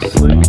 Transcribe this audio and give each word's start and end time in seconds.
sleep. 0.00 0.47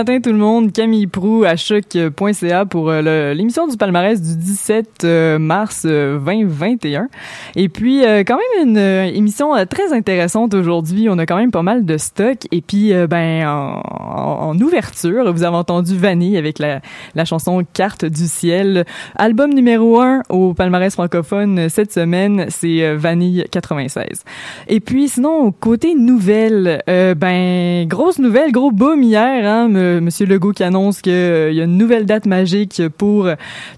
Matin 0.00 0.18
tout 0.18 0.32
le 0.32 0.38
monde, 0.38 0.72
Camille 0.72 1.08
Prou 1.08 1.44
à 1.44 1.56
choc.ca 1.56 2.64
pour 2.64 2.88
euh, 2.88 3.34
l'émission 3.34 3.66
du 3.66 3.76
palmarès 3.76 4.18
du 4.18 4.34
17 4.34 5.04
euh, 5.04 5.38
mars 5.38 5.84
2021. 5.84 7.02
Euh, 7.02 7.06
et 7.54 7.68
puis 7.68 8.00
quand 8.26 8.38
même 8.38 8.68
une 8.68 8.78
émission 8.78 9.52
très 9.66 9.92
intéressante 9.92 10.54
aujourd'hui, 10.54 11.08
on 11.10 11.18
a 11.18 11.26
quand 11.26 11.36
même 11.36 11.50
pas 11.50 11.60
mal 11.60 11.84
de 11.84 11.98
stock 11.98 12.38
et 12.50 12.62
puis 12.62 12.94
ben 13.10 13.46
en, 13.46 14.58
ouverture, 14.58 15.30
vous 15.34 15.42
avez 15.42 15.56
entendu 15.56 15.94
Vanille 15.98 16.38
avec 16.38 16.58
la, 16.58 16.80
la 17.14 17.26
chanson 17.26 17.62
Carte 17.74 18.06
du 18.06 18.26
ciel, 18.26 18.86
album 19.16 19.52
numéro 19.52 20.00
un 20.00 20.22
au 20.30 20.54
palmarès 20.54 20.94
francophone 20.94 21.68
cette 21.68 21.92
semaine, 21.92 22.46
c'est 22.48 22.94
Vanille 22.94 23.44
96. 23.50 24.24
Et 24.68 24.80
puis 24.80 25.08
sinon 25.08 25.52
côté 25.52 25.94
nouvelle, 25.94 26.82
ben 26.86 27.86
grosse 27.86 28.18
nouvelle, 28.18 28.50
gros 28.50 28.70
boom 28.70 29.02
hier 29.02 29.46
hein, 29.46 29.68
monsieur 29.98 30.26
Legault 30.26 30.52
qui 30.52 30.62
annonce 30.62 31.00
qu'il 31.00 31.12
euh, 31.12 31.52
y 31.52 31.60
a 31.60 31.64
une 31.64 31.76
nouvelle 31.76 32.06
date 32.06 32.26
magique 32.26 32.82
pour 32.98 33.28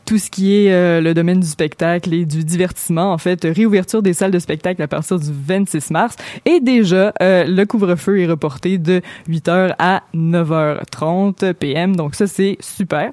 tout 0.04 0.18
ce 0.18 0.30
qui 0.30 0.54
est 0.54 0.72
euh, 0.72 1.00
le 1.00 1.14
domaine 1.14 1.40
du 1.40 1.46
spectacle 1.46 2.12
et 2.12 2.24
du 2.24 2.44
divertissement. 2.44 3.12
En 3.12 3.18
fait, 3.18 3.44
réouverture 3.44 4.02
des 4.02 4.12
salles 4.12 4.30
de 4.30 4.38
spectacle 4.38 4.82
à 4.82 4.88
partir 4.88 5.18
du 5.18 5.30
26 5.30 5.90
mars. 5.90 6.16
Et 6.44 6.60
déjà, 6.60 7.12
euh, 7.22 7.44
le 7.44 7.64
couvre-feu 7.64 8.20
est 8.20 8.26
reporté 8.26 8.78
de 8.78 9.00
8h 9.28 9.74
à 9.78 10.02
9h30 10.14 11.54
p.m. 11.54 11.96
Donc 11.96 12.14
ça, 12.14 12.26
c'est 12.26 12.58
super. 12.60 13.12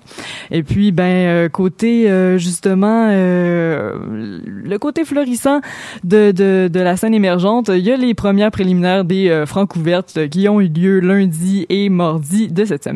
Et 0.51 0.63
puis, 0.63 0.91
ben, 0.91 1.49
côté, 1.49 2.09
justement, 2.37 3.07
le 3.09 4.77
côté 4.77 5.05
florissant 5.05 5.61
de, 6.03 6.31
de, 6.31 6.79
la 6.79 6.97
scène 6.97 7.13
émergente, 7.13 7.69
il 7.69 7.79
y 7.79 7.91
a 7.91 7.97
les 7.97 8.13
premières 8.13 8.51
préliminaires 8.51 9.05
des 9.05 9.43
francs 9.45 9.75
ouvertes 9.75 10.27
qui 10.29 10.47
ont 10.49 10.61
eu 10.61 10.67
lieu 10.67 10.99
lundi 10.99 11.65
et 11.69 11.89
mardi 11.89 12.47
de 12.47 12.65
cette 12.65 12.83
semaine. 12.83 12.88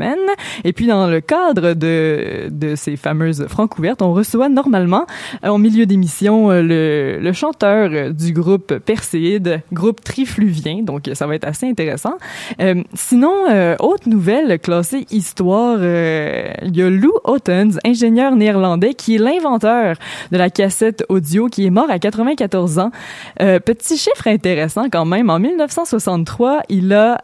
Et 0.64 0.74
puis, 0.74 0.88
dans 0.88 1.08
le 1.08 1.22
cadre 1.22 1.74
de, 1.74 2.48
de 2.50 2.76
ces 2.76 2.96
fameuses 2.96 3.48
francs 3.48 3.78
ouvertes, 3.78 4.02
on 4.02 4.14
reçoit 4.14 4.50
normalement, 4.50 5.06
euh, 5.44 5.50
en 5.50 5.58
milieu 5.58 5.86
d'émission, 5.86 6.52
euh, 6.52 6.62
le, 6.62 7.20
le 7.22 7.34
chanteur 7.34 8.14
du 8.14 8.34
groupe 8.34 8.78
Perséide, 8.80 9.62
groupe 9.72 10.02
Trifluvien. 10.02 10.84
Donc, 10.84 11.10
ça 11.14 11.28
va 11.28 11.36
être 11.36 11.48
assez 11.48 11.68
intéressant. 11.68 12.16
Euh, 12.62 12.84
sinon, 12.94 13.34
euh, 13.50 13.76
autre 13.80 14.08
nouvelle 14.08 14.60
classée 14.60 15.06
histoire, 15.12 15.78
il 15.80 16.76
y 16.76 16.82
a 16.82 16.90
Lou 16.90 17.12
Ottens, 17.24 17.80
ingénieur 17.86 18.36
néerlandais, 18.36 18.94
qui 18.94 19.16
est 19.16 19.18
l'inventeur 19.18 19.96
de 20.32 20.38
la 20.38 20.50
cassette 20.50 21.04
audio, 21.10 21.48
qui 21.48 21.66
est 21.66 21.70
mort 21.70 21.90
à 21.90 22.00
94 22.00 22.80
ans. 22.80 22.92
petit 23.38 23.98
chiffre 23.98 24.28
intéressant 24.28 24.90
quand 24.92 25.06
même. 25.06 25.30
En 25.30 25.40
1963, 25.40 26.62
il 26.70 26.94
a 26.94 27.22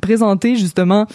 présenté 0.00 0.56
justement 0.56 1.06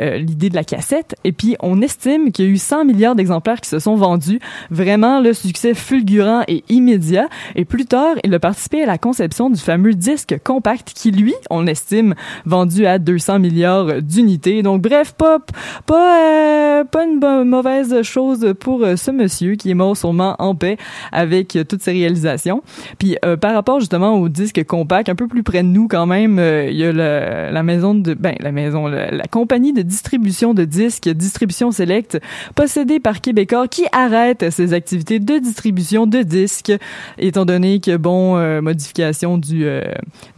euh, 0.00 0.16
l'idée 0.16 0.48
de 0.48 0.54
la 0.54 0.64
cassette. 0.64 1.14
Et 1.24 1.32
puis, 1.32 1.56
on 1.60 1.82
estime 1.82 2.32
qu'il 2.32 2.44
y 2.46 2.48
a 2.48 2.50
eu 2.50 2.56
100 2.56 2.84
milliards 2.84 3.14
d'exemplaires 3.14 3.60
qui 3.60 3.68
se 3.68 3.78
sont 3.78 3.96
vendus. 3.96 4.40
Vraiment, 4.70 5.20
le 5.20 5.32
succès 5.32 5.74
fulgurant 5.74 6.42
et 6.48 6.64
immédiat. 6.68 7.28
Et 7.54 7.64
plus 7.64 7.84
tard, 7.84 8.14
il 8.24 8.32
a 8.34 8.38
participé 8.38 8.82
à 8.82 8.86
la 8.86 8.98
conception 8.98 9.50
du 9.50 9.60
fameux 9.60 9.92
disque 9.92 10.36
compact 10.42 10.92
qui, 10.94 11.10
lui, 11.10 11.34
on 11.50 11.66
estime, 11.66 12.14
vendu 12.46 12.86
à 12.86 12.98
200 12.98 13.40
milliards 13.40 14.00
d'unités. 14.00 14.62
Donc, 14.62 14.80
bref, 14.80 15.12
pas, 15.12 15.38
pas, 15.86 16.80
euh, 16.80 16.84
pas 16.84 17.04
une 17.04 17.44
mauvaise 17.44 18.02
chose 18.02 18.54
pour 18.58 18.84
euh, 18.84 18.96
ce 18.96 19.10
monsieur 19.10 19.56
qui 19.56 19.70
est 19.70 19.74
mort 19.74 19.96
sûrement 19.96 20.36
en 20.38 20.54
paix 20.54 20.78
avec 21.12 21.58
toutes 21.68 21.82
ses 21.82 21.92
réalisations. 21.92 22.62
Puis, 22.98 23.16
par 23.40 23.54
rapport 23.54 23.80
justement 23.80 24.14
au 24.14 24.28
disque 24.28 24.64
compact, 24.64 25.08
un 25.08 25.14
peu 25.14 25.26
plus 25.26 25.42
près 25.42 25.62
de 25.62 25.68
nous 25.68 25.88
quand 25.88 26.06
même, 26.06 26.38
il 26.38 26.76
y 26.76 26.84
a 26.84 26.92
la, 26.92 27.62
maison 27.62 27.94
de, 27.94 28.14
ben, 28.14 28.34
la 28.40 28.52
maison, 28.52 28.86
la 28.86 29.26
compagnie 29.30 29.72
de 29.72 29.82
distribution 29.90 30.54
de 30.54 30.64
disques, 30.64 31.08
Distribution 31.08 31.70
Select, 31.72 32.18
possédée 32.54 33.00
par 33.00 33.20
Québécois, 33.20 33.68
qui 33.68 33.84
arrête 33.92 34.50
ses 34.50 34.72
activités 34.72 35.18
de 35.18 35.38
distribution 35.38 36.06
de 36.06 36.22
disques, 36.22 36.72
étant 37.18 37.44
donné 37.44 37.80
que, 37.80 37.96
bon, 37.96 38.38
euh, 38.38 38.62
modification 38.62 39.36
du, 39.36 39.64
euh, 39.64 39.82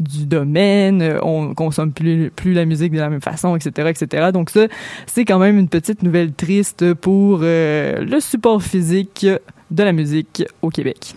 du 0.00 0.26
domaine, 0.26 1.02
euh, 1.02 1.18
on 1.22 1.54
consomme 1.54 1.92
plus, 1.92 2.30
plus 2.34 2.54
la 2.54 2.64
musique 2.64 2.92
de 2.92 2.98
la 2.98 3.10
même 3.10 3.20
façon, 3.20 3.54
etc., 3.54 3.90
etc. 3.90 4.30
Donc 4.32 4.50
ça, 4.50 4.66
c'est 5.06 5.24
quand 5.24 5.38
même 5.38 5.58
une 5.58 5.68
petite 5.68 6.02
nouvelle 6.02 6.32
triste 6.32 6.94
pour 6.94 7.40
le 7.42 8.18
support 8.20 8.62
physique 8.62 9.26
de 9.70 9.82
la 9.82 9.92
musique 9.92 10.44
au 10.62 10.70
Québec. 10.70 11.14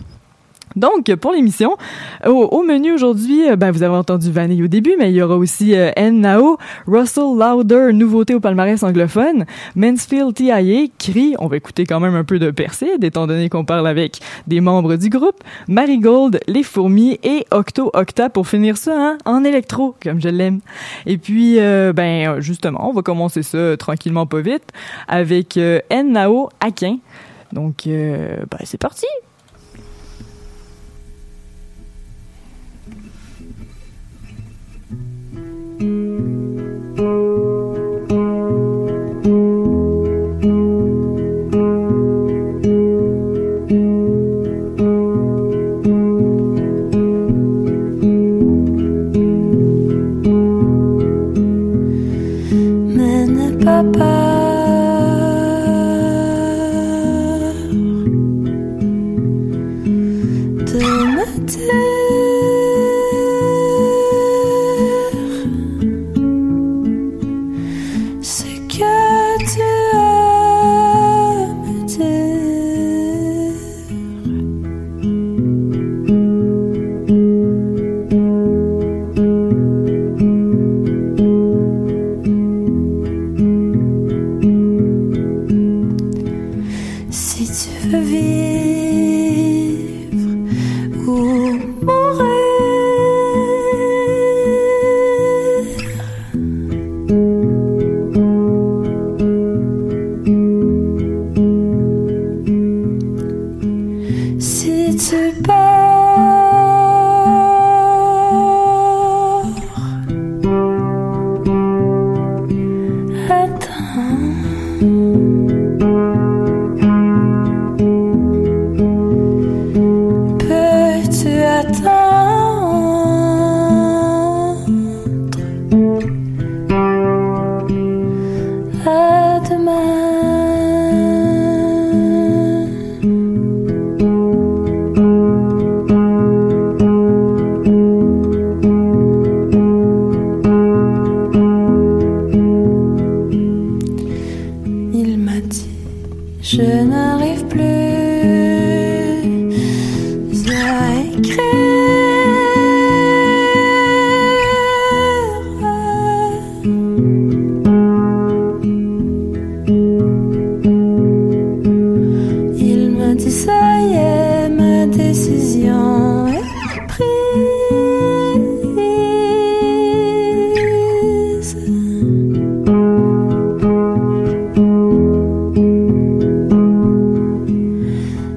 Donc, 0.76 1.14
pour 1.16 1.32
l'émission, 1.32 1.76
au, 2.26 2.62
menu 2.62 2.92
aujourd'hui, 2.92 3.48
euh, 3.48 3.56
ben, 3.56 3.70
vous 3.70 3.82
avez 3.82 3.96
entendu 3.96 4.30
Vanille 4.30 4.62
au 4.62 4.66
début, 4.66 4.94
mais 4.98 5.10
il 5.10 5.16
y 5.16 5.22
aura 5.22 5.36
aussi 5.36 5.74
euh. 5.74 5.90
Nao, 5.96 6.58
Russell 6.86 7.36
Lauder, 7.38 7.92
nouveauté 7.94 8.34
au 8.34 8.40
palmarès 8.40 8.82
anglophone, 8.82 9.46
Mansfield 9.74 10.34
TIA, 10.34 10.88
Cri, 10.98 11.34
on 11.38 11.46
va 11.46 11.56
écouter 11.56 11.84
quand 11.84 11.98
même 11.98 12.14
un 12.14 12.24
peu 12.24 12.38
de 12.38 12.50
Perside, 12.50 13.02
étant 13.02 13.26
donné 13.26 13.48
qu'on 13.48 13.64
parle 13.64 13.88
avec 13.88 14.18
des 14.46 14.60
membres 14.60 14.96
du 14.96 15.08
groupe, 15.08 15.42
Marigold, 15.66 16.40
Les 16.46 16.62
Fourmis 16.62 17.18
et 17.22 17.46
Octo 17.50 17.90
Octa 17.94 18.28
pour 18.28 18.46
finir 18.46 18.76
ça 18.76 18.94
hein, 18.96 19.18
en 19.24 19.44
électro, 19.44 19.94
comme 20.02 20.20
je 20.20 20.28
l'aime. 20.28 20.60
Et 21.06 21.16
puis, 21.16 21.58
euh, 21.58 21.94
ben, 21.94 22.40
justement, 22.40 22.88
on 22.88 22.92
va 22.92 23.00
commencer 23.00 23.42
ça 23.42 23.76
tranquillement, 23.78 24.26
pas 24.26 24.40
vite, 24.40 24.64
avec. 25.08 25.58
Nao, 25.90 26.50
Aquin. 26.60 26.98
Donc, 27.52 27.84
ben, 27.86 28.58
c'est 28.64 28.80
parti! 28.80 29.06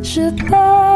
Je 0.09 0.31
pars 0.49 0.89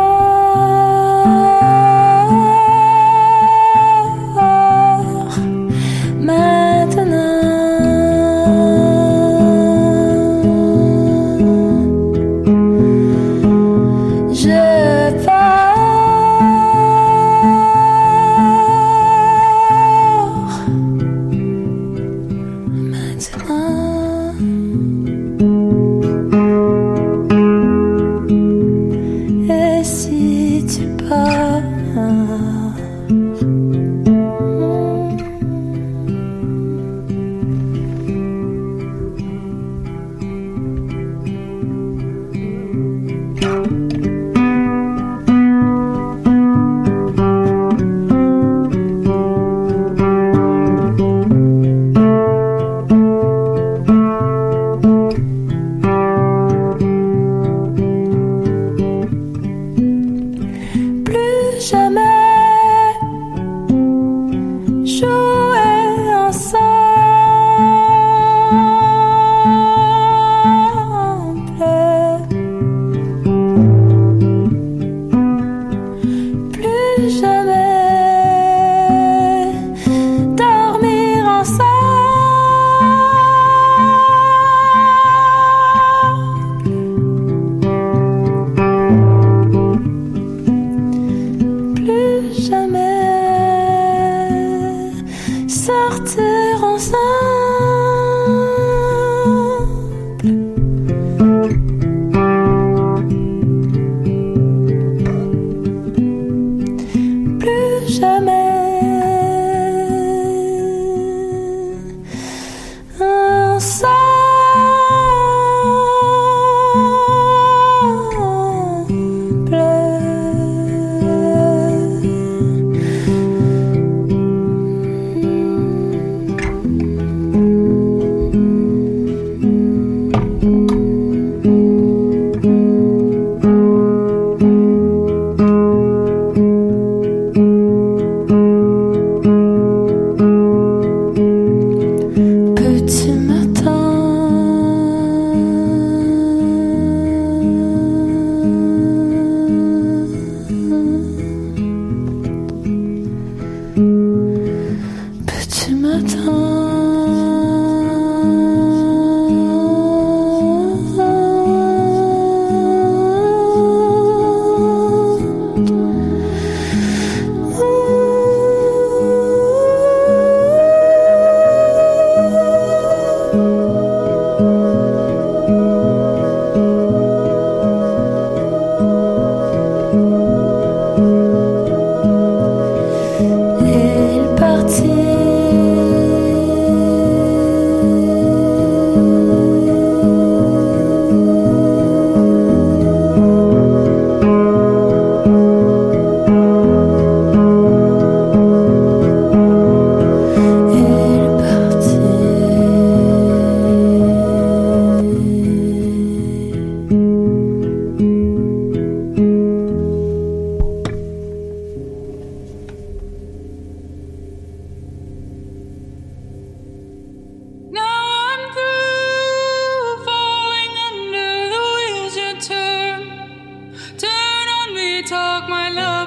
on 225.03 225.09
me, 225.09 225.09
talk 225.09 225.49
my 225.49 225.69
love 225.69 226.02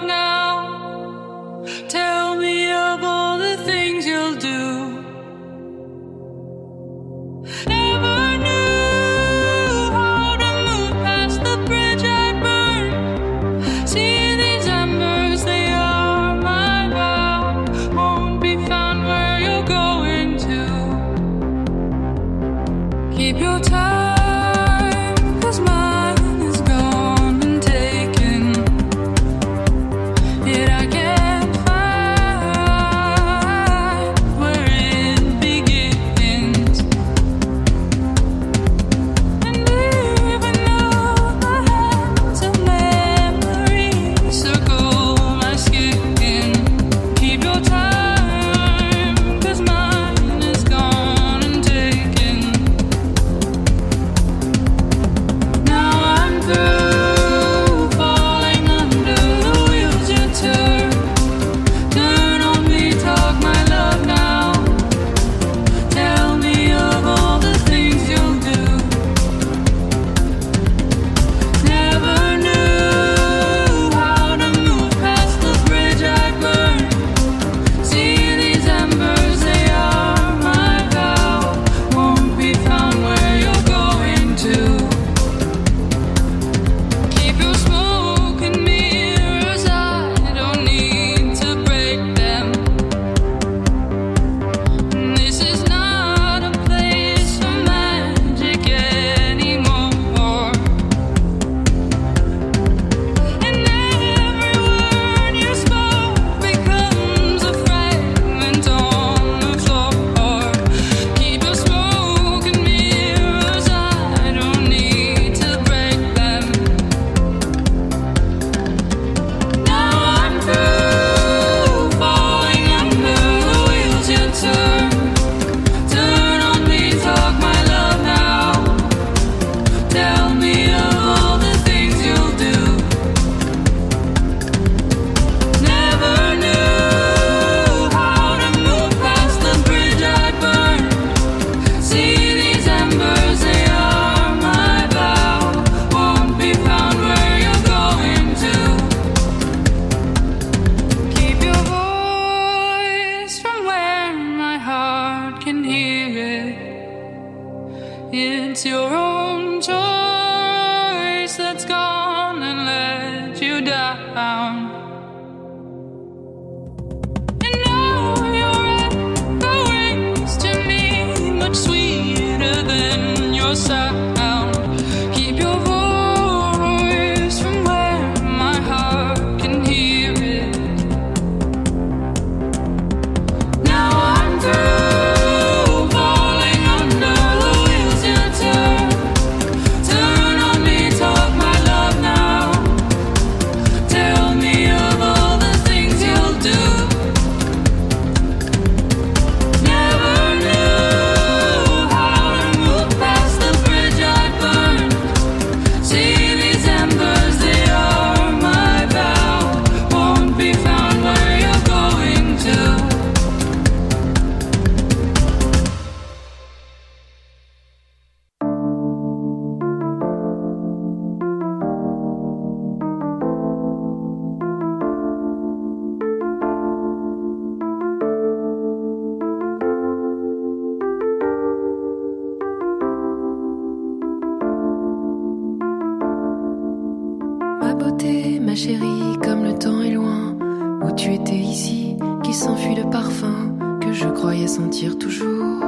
toujours. 244.99 245.65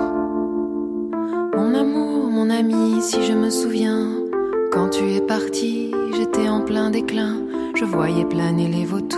Mon 1.57 1.75
amour, 1.75 2.31
mon 2.31 2.49
ami, 2.49 3.03
si 3.03 3.23
je 3.23 3.33
me 3.33 3.51
souviens, 3.51 4.09
quand 4.73 4.89
tu 4.89 5.13
es 5.13 5.21
parti, 5.21 5.93
j'étais 6.17 6.49
en 6.49 6.63
plein 6.63 6.91
déclin, 6.91 7.37
je 7.75 7.85
voyais 7.85 8.25
planer 8.25 8.69
les 8.69 8.87
vautours. 8.87 9.18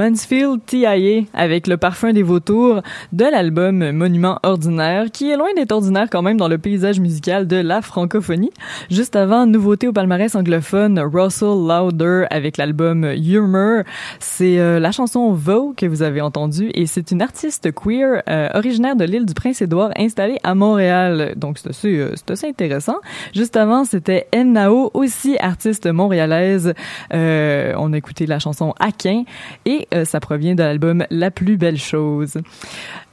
Mansfield 0.00 0.64
TIA 0.64 1.24
avec 1.34 1.66
le 1.66 1.76
parfum 1.76 2.14
des 2.14 2.22
vautours 2.22 2.80
de 3.12 3.24
l'album 3.24 3.90
Monument 3.92 4.38
ordinaire 4.42 5.10
qui 5.12 5.30
est 5.30 5.36
loin 5.36 5.52
d'être 5.54 5.72
ordinaire 5.72 6.06
quand 6.10 6.22
même 6.22 6.38
dans 6.38 6.48
le 6.48 6.56
paysage 6.56 7.00
musical 7.00 7.46
de 7.46 7.56
la 7.56 7.82
francophonie. 7.82 8.50
Juste 8.90 9.14
avant, 9.14 9.44
nouveauté 9.44 9.88
au 9.88 9.92
palmarès 9.92 10.34
anglophone, 10.34 10.98
Russell 10.98 11.48
Lauder 11.68 12.24
avec 12.30 12.56
l'album 12.56 13.04
Humor. 13.04 13.82
C'est 14.20 14.58
euh, 14.58 14.80
la 14.80 14.90
chanson 14.90 15.34
Vogue 15.34 15.74
que 15.76 15.84
vous 15.84 16.00
avez 16.00 16.22
entendue 16.22 16.70
et 16.72 16.86
c'est 16.86 17.10
une 17.10 17.20
artiste 17.20 17.70
queer 17.70 18.22
euh, 18.26 18.48
originaire 18.54 18.96
de 18.96 19.04
l'île 19.04 19.26
du 19.26 19.34
Prince-Édouard 19.34 19.90
installée 19.98 20.38
à 20.44 20.54
Montréal. 20.54 21.34
Donc 21.36 21.58
c'est 21.58 21.68
assez, 21.68 21.98
euh, 21.98 22.14
assez 22.26 22.48
intéressant. 22.48 22.96
Juste 23.34 23.54
avant, 23.54 23.84
c'était 23.84 24.28
Nao, 24.34 24.90
aussi 24.94 25.36
artiste 25.40 25.86
montréalaise. 25.86 26.72
Euh, 27.12 27.74
on 27.76 27.92
a 27.92 27.98
écouté 27.98 28.24
la 28.24 28.38
chanson 28.38 28.72
Aquin 28.80 29.24
et 29.66 29.86
ça 30.04 30.20
provient 30.20 30.54
de 30.54 30.62
l'album 30.62 31.04
La 31.10 31.30
plus 31.30 31.56
belle 31.56 31.78
chose. 31.78 32.34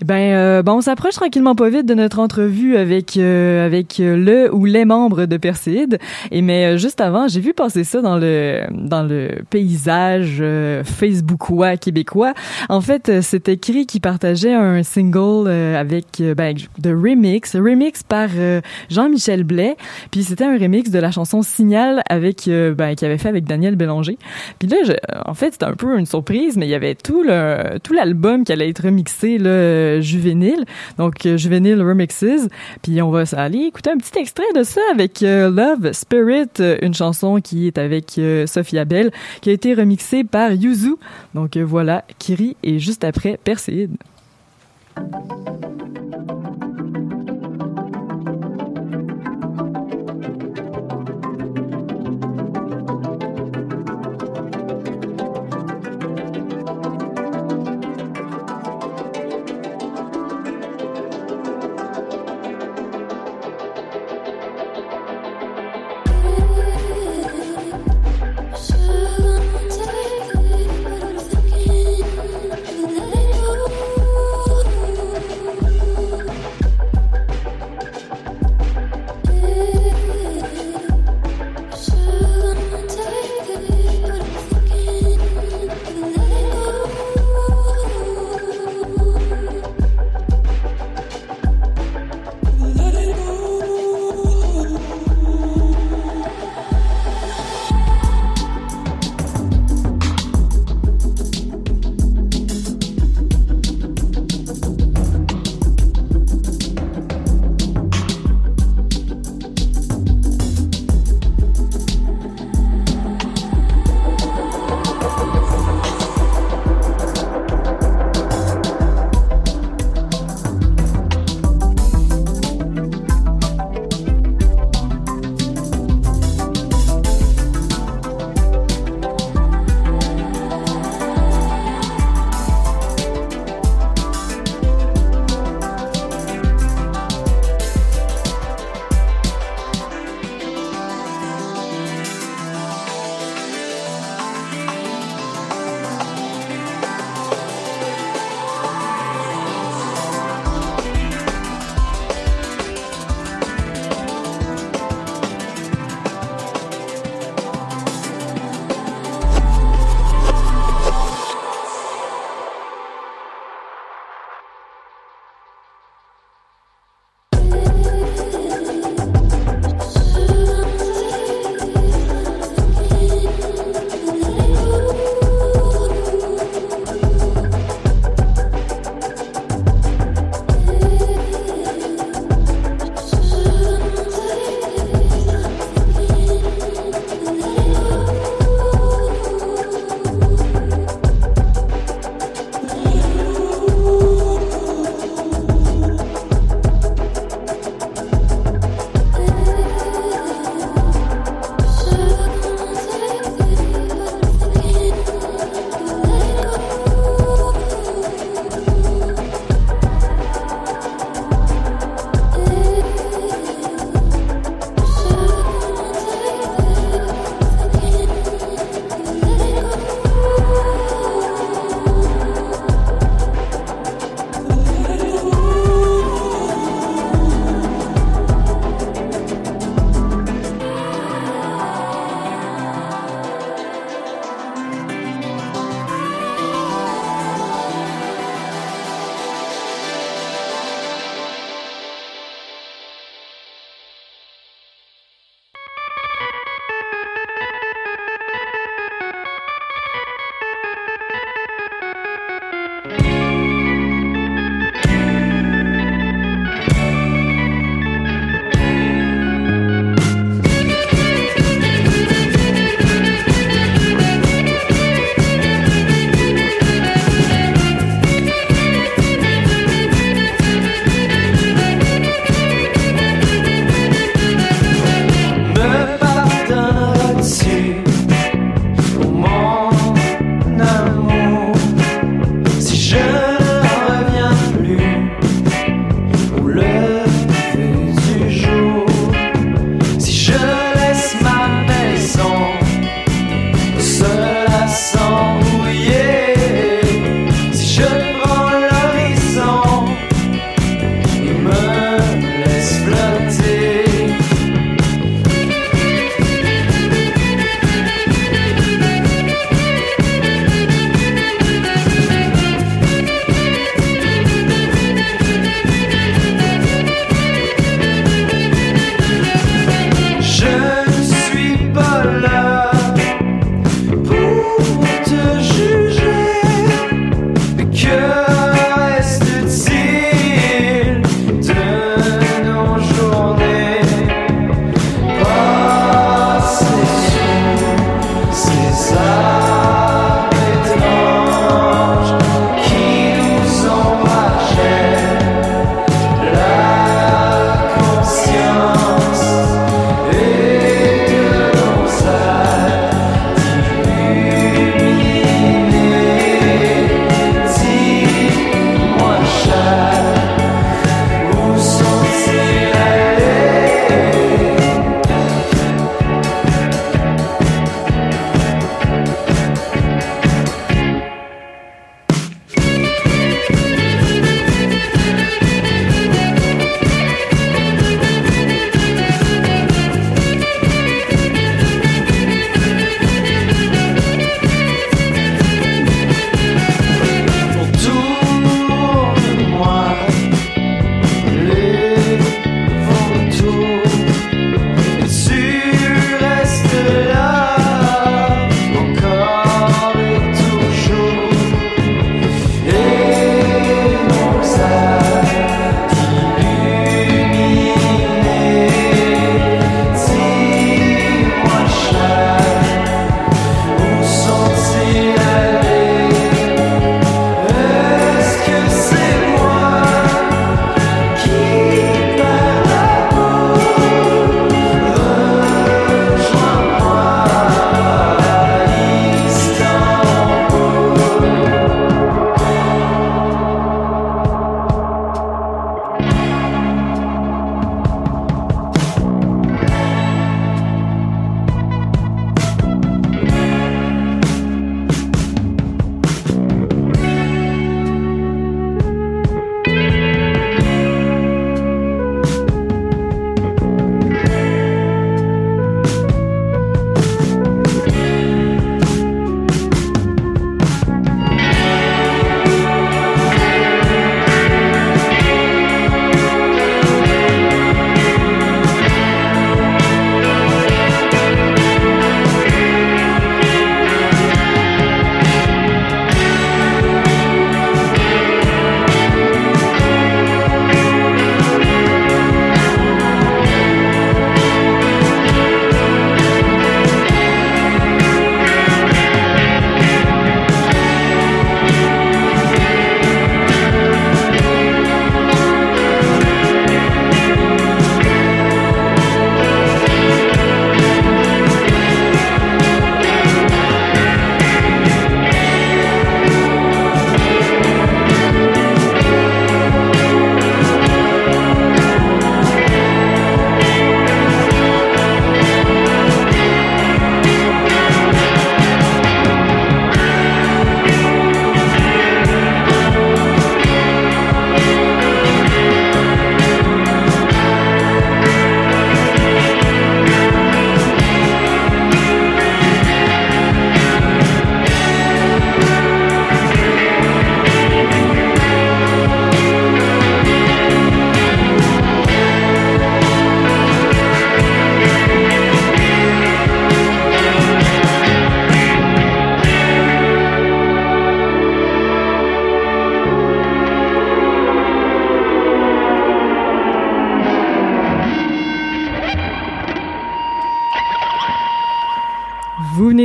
Ben, 0.06 0.34
euh, 0.36 0.62
bon, 0.64 0.74
on 0.74 0.82
s'approche 0.82 1.16
tranquillement 1.16 1.56
pas 1.56 1.70
vite 1.70 1.86
de 1.88 1.94
notre 1.96 2.20
entrevue 2.20 2.78
avec 2.78 3.18
euh, 3.18 3.66
avec 3.66 4.00
euh, 4.00 4.16
le 4.16 4.54
ou 4.54 4.66
les 4.66 4.86
membres 4.86 5.26
de 5.26 5.38
Perséide. 5.38 5.98
Et 6.32 6.42
mais 6.42 6.66
euh, 6.66 6.78
juste 6.78 7.02
avant, 7.02 7.28
j'ai 7.28 7.40
vu 7.40 7.54
passer 7.54 7.84
ça 7.84 8.02
dans 8.02 8.18
le 8.18 8.62
dans 8.72 9.04
le 9.04 9.30
paysage 9.50 10.38
euh, 10.40 10.84
facebookois 10.84 11.78
québécois. 11.78 12.34
En 12.70 12.82
fait, 12.82 13.10
euh, 13.10 13.20
c'est 13.24 13.50
écrit 13.50 13.86
qui 13.88 14.00
partageait 14.00 14.54
un 14.54 14.84
single 14.84 15.48
euh, 15.48 15.80
avec 15.80 16.06
euh, 16.22 16.36
ben, 16.36 16.56
de 16.80 16.90
remix, 16.94 17.56
remix 17.56 18.04
par 18.04 18.30
euh, 18.38 18.62
Jean-Michel 18.90 19.44
Blais. 19.44 19.76
Puis 20.12 20.24
c'était 20.24 20.46
un 20.46 20.58
remix 20.58 20.92
de 20.92 21.00
la 21.00 21.12
chanson 21.12 21.42
Signal 21.42 22.02
avec 22.10 22.48
euh, 22.48 22.74
ben, 22.74 22.96
qu'il 22.96 23.08
avait 23.08 23.18
fait 23.18 23.30
avec 23.30 23.46
Daniel 23.46 23.76
Bélanger. 23.76 24.18
Puis 24.60 24.68
là, 24.68 24.78
je- 24.86 24.94
en 25.26 25.34
fait, 25.34 25.54
c'était 25.54 25.66
un 25.66 25.74
peu 25.74 25.98
une 25.98 26.06
surprise, 26.06 26.57
mais 26.58 26.68
il 26.68 26.70
y 26.70 26.76
avait 26.76 26.96
tout 26.96 27.24
le 27.24 27.80
tout 27.80 27.94
l'album 27.94 28.44
qui 28.44 28.52
allait 28.52 28.70
être 28.70 28.84
remixé 28.84 29.38
là, 29.38 30.02
juvénile, 30.02 30.66
donc 30.98 31.26
euh, 31.26 31.38
juvénile 31.38 31.82
remixes. 31.82 32.48
Puis 32.82 33.02
on 33.02 33.12
va 33.12 33.24
aller 33.34 33.60
écouter 33.60 33.92
un 33.92 33.98
petit 33.98 34.18
extrait 34.20 34.52
de 34.56 34.64
ça 34.64 34.82
avec 34.92 35.24
euh, 35.24 35.50
Love 35.50 35.92
Spirit, 35.94 36.50
euh, 36.60 36.78
une 36.82 36.94
chanson 36.94 37.40
qui 37.42 37.68
est 37.68 37.78
avec 37.78 38.18
euh, 38.18 38.48
Sophia 38.48 38.86
Bell, 38.86 39.12
qui 39.42 39.50
a 39.50 39.54
été 39.54 39.74
remixée 39.74 40.24
par 40.24 40.52
Yuzu. 40.52 40.96
Donc 41.34 41.58
voilà, 41.58 42.04
Kiri 42.20 42.56
et 42.64 42.80
juste 42.80 43.04
après 43.04 43.40
Perséide. 43.44 43.96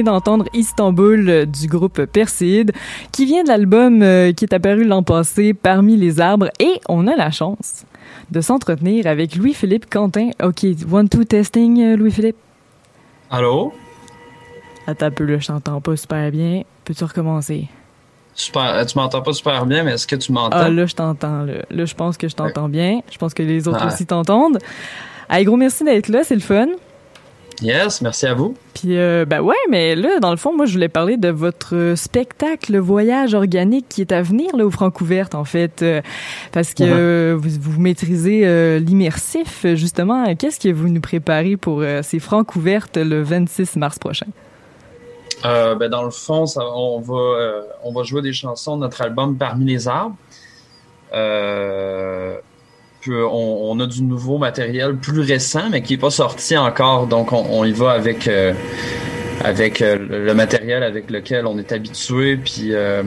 Venez 0.03 0.11
d'entendre 0.11 0.47
Istanbul 0.53 1.29
euh, 1.29 1.47
du 1.47 1.67
groupe 1.69 2.05
Perseid, 2.07 2.73
qui 3.13 3.25
vient 3.25 3.43
de 3.43 3.49
l'album 3.49 4.03
euh, 4.03 4.33
qui 4.33 4.45
est 4.45 4.53
apparu 4.55 4.85
l'an 4.85 5.03
passé, 5.03 5.55
Parmi 5.55 5.97
les 5.97 6.21
arbres, 6.21 6.49
et 6.59 6.81
on 6.89 7.07
a 7.07 7.17
la 7.17 7.31
chance 7.31 7.85
de 8.31 8.41
s'entretenir 8.41 9.07
avec 9.07 9.37
Louis-Philippe 9.37 9.89
Quentin. 9.91 10.31
OK, 10.43 10.65
one, 10.91 11.09
two, 11.09 11.25
testing, 11.25 11.81
euh, 11.83 11.97
Louis-Philippe. 11.97 12.37
Allô? 13.31 13.73
Attends 14.87 15.07
un 15.07 15.11
peu, 15.11 15.25
là, 15.25 15.39
je 15.39 15.47
t'entends 15.47 15.81
pas 15.81 15.97
super 15.97 16.31
bien. 16.31 16.63
Peux-tu 16.85 17.05
recommencer? 17.05 17.69
Super. 18.35 18.85
Tu 18.87 18.99
m'entends 18.99 19.23
pas 19.23 19.33
super 19.33 19.65
bien, 19.67 19.85
mais 19.85 19.93
est-ce 19.93 20.07
que 20.07 20.17
tu 20.17 20.33
m'entends? 20.33 20.57
Ah, 20.57 20.69
là, 20.71 20.87
je 20.87 20.95
t'entends. 20.95 21.43
Là. 21.45 21.55
Là, 21.71 21.85
je 21.85 21.95
pense 21.95 22.17
que 22.17 22.29
je 22.29 22.35
t'entends 22.35 22.69
bien. 22.69 23.01
Je 23.11 23.19
pense 23.19 23.35
que 23.35 23.43
les 23.43 23.69
autres 23.69 23.85
Ouais. 23.85 23.93
aussi 23.93 24.07
t'entendent. 24.07 24.59
Allez, 25.29 25.45
gros 25.45 25.57
merci 25.57 25.85
d'être 25.85 26.09
là, 26.09 26.25
c'est 26.25 26.35
le 26.35 26.41
fun. 26.41 26.67
Yes, 27.63 28.01
merci 28.01 28.27
à 28.27 28.35
vous. 28.35 28.57
Puis, 28.75 28.99
euh, 28.99 29.25
ben 29.25 29.41
ouais, 29.41 29.55
mais 29.71 29.95
là, 29.95 30.19
dans 30.21 30.33
le 30.33 30.37
fond, 30.37 30.55
moi, 30.55 30.67
je 30.67 30.73
voulais 30.73 30.89
parler 30.89 31.17
de 31.17 31.29
votre 31.29 31.95
spectacle 31.97 32.77
Voyage 32.79 33.35
organique 33.35 33.87
qui 33.89 34.01
est 34.01 34.11
à 34.11 34.21
venir, 34.21 34.57
là, 34.57 34.67
au 34.67 34.71
Francouverte, 34.71 35.37
en 35.37 35.45
fait. 35.45 35.83
euh, 35.83 36.01
parce 36.51 36.75
que 36.75 36.83
euh, 36.83 37.37
vous, 37.39 37.51
vous 37.61 37.81
maîtrisez 37.81 38.43
euh, 38.45 38.81
l'immersif, 38.81 39.65
justement. 39.75 40.35
Qu'est-ce 40.35 40.59
que 40.59 40.73
vous 40.73 40.89
nous 40.89 41.01
préparez 41.01 41.57
pour 41.57 41.81
euh, 41.83 42.03
ces 42.03 42.19
Francouvertes 42.19 42.97
le 42.97 43.23
26 43.23 43.77
mars 43.77 43.99
prochain? 43.99 44.27
Ben, 45.45 45.89
dans 45.89 46.05
le 46.05 46.11
fond, 46.11 46.47
ça, 46.47 46.63
on, 46.65 47.01
va, 47.01 47.65
on 47.85 47.93
va 47.93 48.03
jouer 48.05 48.23
des 48.23 48.33
chansons 48.33 48.77
de 48.77 48.83
notre 48.83 49.03
album 49.03 49.37
Parmi 49.37 49.65
les 49.65 49.89
arbres. 49.89 50.17
On, 53.09 53.79
a 53.81 53.87
du 53.87 54.03
nouveau 54.03 54.39
matériel 54.39 54.97
plus 54.97 55.21
récent, 55.21 55.65
mais 55.71 55.83
qui 55.83 55.95
n'est 55.95 55.99
pas 55.99 56.11
sorti 56.11 56.57
encore. 56.57 57.07
Donc, 57.07 57.33
on, 57.33 57.65
y 57.65 57.73
va 57.73 57.93
avec, 57.93 58.29
euh, 58.29 58.53
euh, 59.45 59.99
le 60.09 60.35
matériel 60.35 60.83
avec 60.83 61.11
lequel 61.11 61.47
on 61.47 61.59
est 61.59 61.73
habitué, 61.73 62.37
puis 62.37 62.69
euh, 62.73 63.03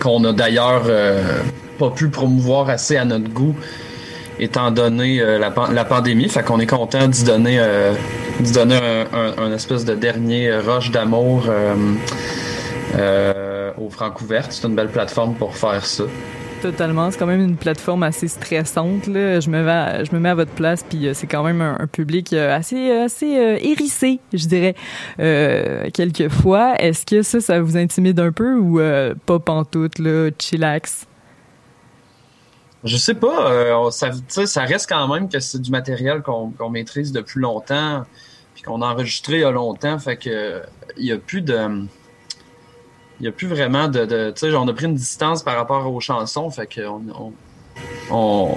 qu'on 0.00 0.24
a 0.24 0.32
d'ailleurs 0.32 0.84
pas 1.78 1.90
pu 1.90 2.08
promouvoir 2.08 2.68
assez 2.68 2.96
à 2.96 3.04
notre 3.04 3.28
goût, 3.28 3.56
étant 4.38 4.70
donné 4.70 5.20
la, 5.38 5.50
pan- 5.50 5.70
la 5.70 5.84
pandémie. 5.84 6.28
Fait 6.28 6.42
qu'on 6.42 6.60
est 6.60 6.66
content 6.66 7.08
d'y 7.08 7.24
donner, 7.24 7.60
d'y 8.40 8.58
un, 8.58 9.52
espèce 9.52 9.84
de 9.84 9.94
dernier 9.94 10.52
rush 10.52 10.90
d'amour 10.90 11.46
euh, 11.48 11.74
euh, 12.96 13.70
au 13.78 13.90
Francouverte. 13.90 14.52
C'est 14.52 14.66
une 14.66 14.74
belle 14.74 14.88
plateforme 14.90 15.34
pour 15.34 15.56
faire 15.56 15.84
ça. 15.84 16.04
Totalement. 16.62 17.10
C'est 17.10 17.18
quand 17.18 17.26
même 17.26 17.40
une 17.40 17.56
plateforme 17.56 18.02
assez 18.02 18.28
stressante. 18.28 19.06
Là. 19.06 19.40
Je 19.40 19.48
me 19.48 19.60
je 20.04 20.14
me 20.14 20.18
mets 20.18 20.28
à 20.28 20.34
votre 20.34 20.50
place, 20.50 20.82
puis 20.82 21.06
euh, 21.06 21.14
c'est 21.14 21.26
quand 21.26 21.42
même 21.42 21.62
un, 21.62 21.86
public 21.86 22.34
euh, 22.34 22.54
assez, 22.54 22.90
assez 22.90 23.38
euh, 23.38 23.56
hérissé, 23.60 24.20
je 24.32 24.46
dirais, 24.46 24.74
quelquefois. 25.92 26.74
Est-ce 26.78 27.06
que 27.06 27.22
ça, 27.22 27.40
ça 27.40 27.60
vous 27.62 27.78
intimide 27.78 28.20
un 28.20 28.32
peu 28.32 28.56
ou 28.56 28.78
pas 29.24 29.38
pantoute, 29.38 29.98
là, 29.98 30.30
chillax? 30.38 31.06
Je 32.84 32.96
sais 32.96 33.14
pas, 33.14 33.90
ça, 33.90 34.10
ça 34.46 34.62
reste 34.62 34.88
quand 34.88 35.06
même 35.12 35.28
que 35.28 35.40
c'est 35.40 35.60
du 35.60 35.70
matériel 35.70 36.22
qu'on 36.22 36.50
qu'on 36.50 36.70
maîtrise 36.70 37.12
depuis 37.12 37.40
longtemps, 37.40 38.04
puis 38.54 38.62
qu'on 38.62 38.82
a 38.82 38.86
enregistré 38.86 39.36
il 39.36 39.40
y 39.40 39.44
a 39.44 39.50
longtemps, 39.50 39.98
fait 39.98 40.16
que 40.16 40.62
il 40.96 41.06
y 41.06 41.12
a 41.12 41.18
plus 41.18 41.42
de, 41.42 41.86
il 43.20 43.26
y 43.26 43.28
a 43.28 43.32
plus 43.32 43.46
vraiment 43.46 43.88
de, 43.88 44.30
tu 44.30 44.40
sais, 44.40 44.54
on 44.54 44.66
a 44.66 44.72
pris 44.72 44.86
une 44.86 44.94
distance 44.94 45.42
par 45.42 45.56
rapport 45.56 45.92
aux 45.92 46.00
chansons, 46.00 46.50
fait 46.50 46.66
que 46.66 46.80
on, 46.86 47.32
on, 48.10 48.56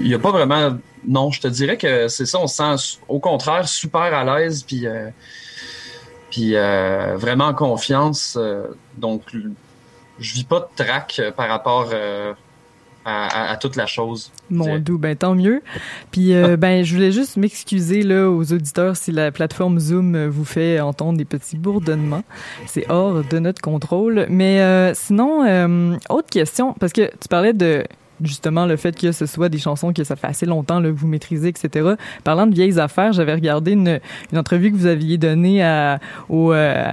il 0.00 0.08
y 0.08 0.14
a 0.14 0.18
pas 0.18 0.32
vraiment, 0.32 0.76
non, 1.06 1.30
je 1.30 1.40
te 1.40 1.48
dirais 1.48 1.76
que 1.76 2.08
c'est 2.08 2.26
ça, 2.26 2.40
on 2.40 2.48
se 2.48 2.56
sent 2.56 2.98
au 3.08 3.20
contraire 3.20 3.68
super 3.68 4.00
à 4.00 4.24
l'aise, 4.24 4.64
puis 4.64 4.86
euh, 4.86 5.10
puis 6.30 6.56
euh, 6.56 7.16
vraiment 7.16 7.46
en 7.46 7.54
confiance, 7.54 8.36
euh, 8.38 8.64
donc 8.96 9.22
je 10.18 10.34
vis 10.34 10.44
pas 10.44 10.60
de 10.60 10.84
trac 10.84 11.22
par 11.36 11.48
rapport 11.48 11.90
à, 13.08 13.26
à- 13.26 13.50
à 13.52 13.56
toute 13.56 13.76
la 13.76 13.86
chose. 13.86 14.30
Mon 14.50 14.78
doux, 14.78 14.98
ben 14.98 15.16
tant 15.16 15.34
mieux. 15.34 15.62
Puis 16.10 16.34
euh, 16.34 16.56
ben 16.56 16.84
je 16.84 16.94
voulais 16.94 17.12
juste 17.12 17.36
m'excuser 17.36 18.02
là 18.02 18.28
aux 18.30 18.52
auditeurs 18.52 18.96
si 18.96 19.12
la 19.12 19.30
plateforme 19.32 19.78
Zoom 19.78 20.26
vous 20.26 20.44
fait 20.44 20.80
entendre 20.80 21.16
des 21.18 21.24
petits 21.24 21.56
bourdonnements. 21.56 22.24
C'est 22.66 22.90
hors 22.90 23.22
de 23.24 23.38
notre 23.38 23.60
contrôle. 23.62 24.26
Mais 24.28 24.60
euh, 24.60 24.92
sinon, 24.94 25.44
euh, 25.46 25.96
autre 26.10 26.28
question, 26.30 26.74
parce 26.78 26.92
que 26.92 27.06
tu 27.20 27.28
parlais 27.28 27.52
de 27.52 27.84
justement 28.22 28.66
le 28.66 28.76
fait 28.76 28.98
que 28.98 29.12
ce 29.12 29.26
soit 29.26 29.48
des 29.48 29.58
chansons 29.58 29.92
que 29.92 30.04
ça 30.04 30.16
fait 30.16 30.26
assez 30.26 30.46
longtemps 30.46 30.80
là, 30.80 30.88
que 30.90 30.94
vous 30.94 31.06
maîtrisez, 31.08 31.48
etc. 31.48 31.94
Parlant 32.24 32.46
de 32.46 32.54
vieilles 32.54 32.78
affaires, 32.80 33.12
j'avais 33.12 33.34
regardé 33.34 33.72
une, 33.72 34.00
une 34.32 34.38
entrevue 34.38 34.70
que 34.72 34.76
vous 34.76 34.86
aviez 34.86 35.18
donnée 35.18 35.62
à, 35.62 35.98
au... 36.28 36.52
euh, 36.52 36.84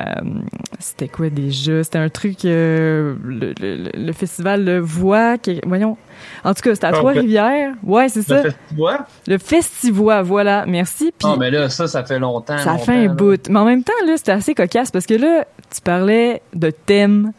c'était 0.79 1.07
quoi 1.07 1.29
déjà? 1.29 1.83
C'était 1.83 1.97
un 1.99 2.09
truc... 2.09 2.45
euh, 2.45 3.15
le, 3.23 3.53
le- 3.59 3.89
le 3.93 4.11
festival 4.13 4.63
Le 4.65 4.79
Voix... 4.79 5.37
que- 5.37 5.65
voyons. 5.67 5.97
En 6.43 6.53
tout 6.53 6.61
cas, 6.61 6.73
c'était 6.75 6.87
à 6.87 6.89
Ah, 6.89 6.97
Trois-Rivières. 6.97 7.73
Ouais, 7.83 8.07
c'est 8.09 8.21
ça. 8.21 8.41
Le 8.43 8.49
festival? 8.51 9.05
Le 9.27 9.37
Festivois, 9.37 10.21
voilà. 10.21 10.65
Merci. 10.65 11.11
Puis 11.17 11.27
Ah, 11.31 11.35
mais 11.37 11.51
là, 11.51 11.69
ça, 11.69 11.87
ça 11.87 12.03
fait 12.03 12.19
longtemps. 12.19 12.57
ça 12.57 12.71
longtemps, 12.71 12.83
fait 12.83 12.93
un 12.93 13.07
là. 13.07 13.13
bout. 13.13 13.49
Mais 13.49 13.59
en 13.59 13.65
même 13.65 13.83
temps, 13.83 13.93
là, 14.07 14.13
c'était 14.17 14.31
assez 14.31 14.53
cocasse 14.55 14.91
parce 14.91 15.05
que 15.05 15.15
là, 15.15 15.45
tu 15.73 15.81
parlais 15.81 16.41
de 16.53 16.69
thème. 16.71 17.31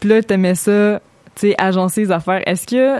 Puis 0.00 0.08
là, 0.10 0.22
t'aimais 0.22 0.54
ça, 0.54 1.00
tu 1.34 1.48
sais, 1.48 1.54
agencer 1.58 2.02
les 2.02 2.10
affaires. 2.12 2.42
Est-ce 2.46 2.66
que 2.66 2.98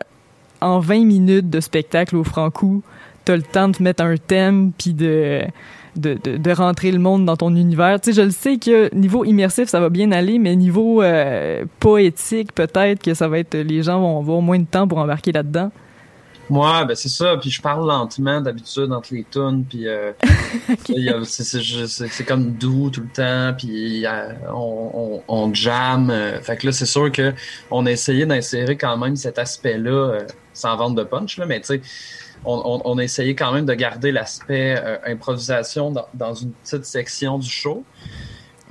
en 0.60 0.78
20 0.80 1.04
minutes 1.04 1.50
de 1.50 1.60
spectacle 1.60 2.16
au 2.16 2.24
Franco, 2.24 2.82
t'as 3.24 3.36
le 3.36 3.42
temps 3.42 3.68
de 3.68 3.76
te 3.76 3.82
mettre 3.82 4.02
un 4.02 4.16
thème 4.16 4.72
puis 4.76 4.92
de, 4.94 5.42
de, 5.96 6.14
de, 6.22 6.36
de 6.36 6.50
rentrer 6.52 6.90
le 6.92 6.98
monde 6.98 7.24
dans 7.26 7.36
ton 7.36 7.54
univers? 7.54 8.00
Tu 8.00 8.12
sais, 8.12 8.20
je 8.20 8.26
le 8.26 8.30
sais 8.30 8.56
que 8.58 8.94
niveau 8.94 9.24
immersif, 9.24 9.68
ça 9.68 9.80
va 9.80 9.88
bien 9.88 10.10
aller, 10.12 10.38
mais 10.38 10.56
niveau 10.56 11.02
euh, 11.02 11.64
poétique, 11.80 12.52
peut-être 12.54 13.02
que 13.02 13.14
ça 13.14 13.28
va 13.28 13.38
être... 13.38 13.56
Les 13.56 13.82
gens 13.82 14.00
vont 14.00 14.18
avoir 14.20 14.40
moins 14.40 14.58
de 14.58 14.66
temps 14.66 14.86
pour 14.88 14.98
embarquer 14.98 15.32
là-dedans. 15.32 15.70
Ouais, 16.48 16.84
ben 16.84 16.96
c'est 16.96 17.08
ça. 17.08 17.36
Puis 17.40 17.48
je 17.48 17.62
parle 17.62 17.86
lentement 17.86 18.40
d'habitude 18.40 18.90
entre 18.92 19.14
les 19.14 19.24
tunes. 19.30 19.64
Puis 19.68 19.86
euh, 19.86 20.10
c'est- 21.24 22.24
comme 22.26 22.50
doux 22.52 22.90
tout 22.90 23.02
le 23.02 23.06
temps. 23.08 23.54
Puis 23.56 24.04
euh, 24.04 24.32
on, 24.52 25.22
on, 25.28 25.34
on 25.46 25.54
jam. 25.54 26.10
euh, 26.10 26.40
fait 26.40 26.56
que 26.56 26.66
là, 26.66 26.72
c'est 26.72 26.86
sûr 26.86 27.12
que 27.12 27.32
on 27.70 27.86
a 27.86 27.90
essayé 27.92 28.26
d'insérer 28.26 28.76
quand 28.76 28.96
même 28.96 29.14
cet 29.14 29.38
aspect-là, 29.38 30.18
sans 30.60 30.76
vendre 30.76 30.96
de 30.96 31.04
punch, 31.04 31.38
là, 31.38 31.46
mais 31.46 31.60
tu 31.60 31.66
sais, 31.66 31.80
on, 32.44 32.80
on, 32.84 32.98
essayé 32.98 33.34
quand 33.34 33.52
même 33.52 33.66
de 33.66 33.74
garder 33.74 34.12
l'aspect 34.12 34.74
euh, 34.82 34.96
improvisation 35.06 35.90
dans, 35.90 36.06
dans 36.14 36.34
une 36.34 36.52
petite 36.52 36.84
section 36.84 37.38
du 37.38 37.50
show. 37.50 37.84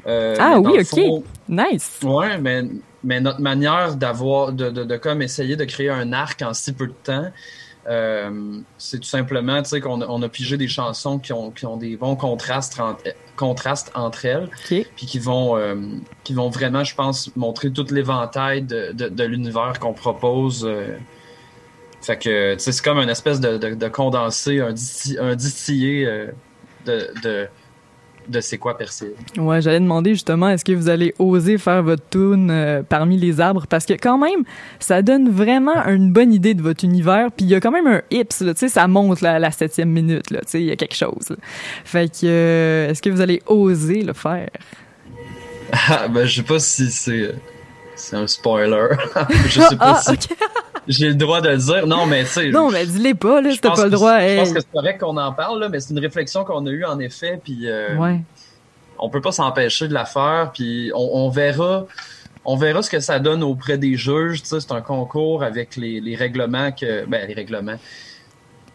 Euh, 0.07 0.35
Ah 0.39 0.59
oui, 0.59 0.79
ok. 0.79 0.85
fond, 0.85 1.23
Nice. 1.47 1.99
Ouais, 2.03 2.37
mais, 2.39 2.63
mais 3.03 3.19
notre 3.19 3.41
manière 3.41 3.95
d'avoir, 3.95 4.53
de, 4.53 4.69
de, 4.69 4.83
de 4.83 4.97
comme 4.97 5.21
essayer 5.21 5.55
de 5.55 5.65
créer 5.65 5.89
un 5.89 6.13
arc 6.13 6.41
en 6.41 6.53
si 6.53 6.73
peu 6.73 6.87
de 6.87 6.93
temps, 7.03 7.29
euh, 7.87 8.59
c'est 8.77 8.99
tout 8.99 9.07
simplement, 9.07 9.61
tu 9.61 9.69
sais, 9.69 9.81
qu'on 9.81 10.01
a, 10.01 10.07
on 10.07 10.21
a 10.21 10.29
pigé 10.29 10.57
des 10.57 10.67
chansons 10.67 11.17
qui 11.19 11.33
ont, 11.33 11.51
qui 11.51 11.65
ont 11.65 11.77
des 11.77 11.95
bons 11.95 12.15
contrastes 12.15 12.79
entre, 12.79 13.03
contrastes 13.35 13.91
entre 13.95 14.25
elles, 14.25 14.49
puis 14.95 15.05
qui 15.05 15.19
vont, 15.19 15.57
euh, 15.57 15.75
qui 16.23 16.33
vont 16.33 16.49
vraiment, 16.49 16.83
je 16.83 16.95
pense, 16.95 17.35
montrer 17.35 17.71
tout 17.71 17.85
l'éventail 17.91 18.63
de, 18.63 18.91
de, 18.93 19.09
de 19.09 19.23
l'univers 19.23 19.79
qu'on 19.79 19.93
propose. 19.93 20.65
euh. 20.65 20.97
Fait 22.01 22.17
que, 22.17 22.55
c'est 22.57 22.81
comme 22.81 22.97
une 22.99 23.09
espèce 23.09 23.39
de, 23.39 23.57
de, 23.57 23.73
de 23.75 23.87
condensé, 23.87 24.59
un, 24.61 24.71
disti- 24.71 25.19
un 25.19 25.35
distillé 25.35 26.05
euh, 26.05 26.27
de, 26.85 27.07
de, 27.23 27.47
de 28.27 28.41
c'est 28.41 28.57
quoi 28.57 28.77
Persil. 28.77 29.13
Ouais, 29.37 29.61
j'allais 29.61 29.79
demander 29.79 30.13
justement, 30.13 30.49
est-ce 30.49 30.63
que 30.63 30.71
vous 30.71 30.87
allez 30.87 31.13
oser 31.19 31.57
faire 31.57 31.81
votre 31.83 32.07
tune 32.09 32.51
euh, 32.51 32.83
parmi 32.87 33.17
les 33.17 33.41
arbres? 33.41 33.65
Parce 33.67 33.85
que 33.85 33.93
quand 33.93 34.17
même, 34.19 34.43
ça 34.79 35.01
donne 35.01 35.29
vraiment 35.29 35.83
une 35.87 36.11
bonne 36.13 36.31
idée 36.31 36.53
de 36.53 36.61
votre 36.61 36.85
univers. 36.85 37.31
Puis 37.35 37.45
il 37.47 37.49
y 37.49 37.55
a 37.55 37.59
quand 37.59 37.71
même 37.71 37.87
un 37.87 38.01
hips, 38.11 38.29
tu 38.37 38.45
sais, 38.55 38.69
ça 38.69 38.87
monte 38.87 39.21
là, 39.21 39.33
à 39.33 39.39
la 39.39 39.51
septième 39.51 39.89
minute, 39.89 40.27
tu 40.27 40.35
sais, 40.45 40.61
il 40.61 40.67
y 40.67 40.71
a 40.71 40.75
quelque 40.75 40.95
chose. 40.95 41.29
là. 41.31 41.35
Fait 41.83 42.07
que, 42.07 42.25
euh, 42.25 42.89
est-ce 42.89 43.01
que 43.01 43.09
vous 43.09 43.21
allez 43.21 43.41
oser 43.47 44.03
le 44.03 44.13
faire? 44.13 44.49
Ah, 45.73 46.07
ben, 46.13 46.25
je 46.25 46.35
sais 46.37 46.43
pas 46.43 46.59
si 46.59 46.89
c'est 46.91 47.31
c'est 47.95 48.15
un 48.15 48.27
spoiler. 48.27 48.87
je 49.47 49.59
sais 49.59 49.75
pas 49.75 50.01
Ah, 50.05 50.13
si. 50.15 50.17
j'ai 50.89 51.07
le 51.09 51.15
droit 51.15 51.39
de 51.39 51.49
le 51.49 51.57
dire. 51.57 51.87
Non, 51.87 52.05
mais 52.05 52.23
tu 52.25 52.29
sais. 52.31 52.49
Non, 52.49 52.69
mais 52.69 52.85
dis-les 52.85 53.13
pas, 53.13 53.39
là, 53.41 53.51
t'as 53.61 53.71
pas 53.75 53.85
le 53.85 53.91
droit. 53.91 54.19
Je 54.19 54.37
pense 54.39 54.51
que 54.53 54.59
c'est 54.59 54.71
correct 54.73 54.99
qu'on 54.99 55.15
en 55.15 55.31
parle, 55.31 55.59
là, 55.61 55.69
mais 55.69 55.79
c'est 55.79 55.91
une 55.93 55.99
réflexion 55.99 56.43
qu'on 56.43 56.65
a 56.65 56.69
eue 56.71 56.83
en 56.83 56.99
effet, 56.99 57.39
puis 57.41 57.69
euh, 57.69 57.95
Ouais. 57.95 58.19
on 58.97 59.09
peut 59.09 59.21
pas 59.21 59.31
s'empêcher 59.31 59.87
de 59.87 59.93
la 59.93 60.03
faire, 60.05 60.51
puis 60.53 60.91
on, 60.93 61.25
on 61.25 61.29
verra. 61.29 61.85
On 62.45 62.55
verra 62.55 62.81
ce 62.81 62.89
que 62.89 62.99
ça 62.99 63.19
donne 63.19 63.43
auprès 63.43 63.77
des 63.77 63.95
juges. 63.95 64.41
Tu 64.41 64.47
sais, 64.49 64.59
c'est 64.59 64.71
un 64.71 64.81
concours 64.81 65.43
avec 65.43 65.75
les, 65.75 65.99
les 66.01 66.15
règlements 66.15 66.71
que. 66.71 67.05
Ben, 67.05 67.27
les 67.27 67.33
règlements. 67.33 67.75
Tu 67.75 67.81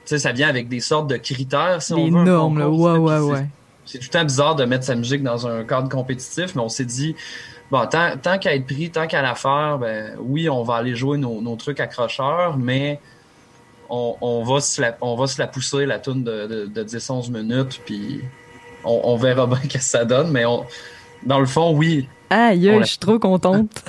sais, 0.04 0.18
ça 0.18 0.32
vient 0.32 0.48
avec 0.48 0.68
des 0.68 0.80
sortes 0.80 1.08
de 1.08 1.16
critères, 1.16 1.82
si 1.82 1.92
on 1.94 2.04
Les 2.04 2.10
veut. 2.10 2.16
un 2.18 2.24
normes, 2.24 2.58
là. 2.58 2.68
Ouais, 2.68 2.98
ouais, 2.98 3.18
ouais. 3.18 3.46
c'est 3.86 3.98
tout 3.98 4.04
le 4.04 4.10
temps 4.18 4.24
bizarre 4.24 4.54
de 4.54 4.64
mettre 4.64 4.84
sa 4.84 4.94
musique 4.94 5.22
dans 5.22 5.46
un 5.46 5.64
cadre 5.64 5.88
compétitif, 5.88 6.54
mais 6.54 6.60
on 6.60 6.68
s'est 6.68 6.84
dit, 6.84 7.16
bon, 7.70 7.86
tant, 7.86 8.16
tant 8.16 8.38
qu'à 8.38 8.54
être 8.54 8.66
pris, 8.66 8.90
tant 8.90 9.06
qu'à 9.06 9.22
la 9.22 9.34
faire, 9.34 9.78
ben 9.78 10.16
oui, 10.18 10.48
on 10.48 10.62
va 10.62 10.76
aller 10.76 10.94
jouer 10.94 11.18
nos, 11.18 11.40
nos 11.40 11.56
trucs 11.56 11.80
accrocheurs, 11.80 12.56
mais 12.56 13.00
on, 13.88 14.16
on 14.20 14.44
va 14.44 14.60
se 14.60 14.80
la, 14.80 14.96
on 15.00 15.16
va 15.16 15.26
se 15.26 15.40
la 15.40 15.46
pousser, 15.46 15.86
la 15.86 15.98
tune 15.98 16.24
de, 16.24 16.46
de, 16.46 16.66
de 16.66 16.84
10-11 16.84 17.30
minutes, 17.30 17.80
puis 17.84 18.22
on, 18.84 19.00
on 19.04 19.16
verra 19.16 19.46
bien 19.48 19.58
ce 19.62 19.68
que 19.68 19.78
ça 19.78 20.04
donne, 20.04 20.30
mais 20.30 20.44
on, 20.44 20.66
dans 21.24 21.40
le 21.40 21.46
fond, 21.46 21.74
oui. 21.74 22.08
Aïe, 22.36 22.62
l'a- 22.66 22.80
je 22.80 22.84
suis 22.88 22.98
trop 22.98 23.18
contente. 23.18 23.84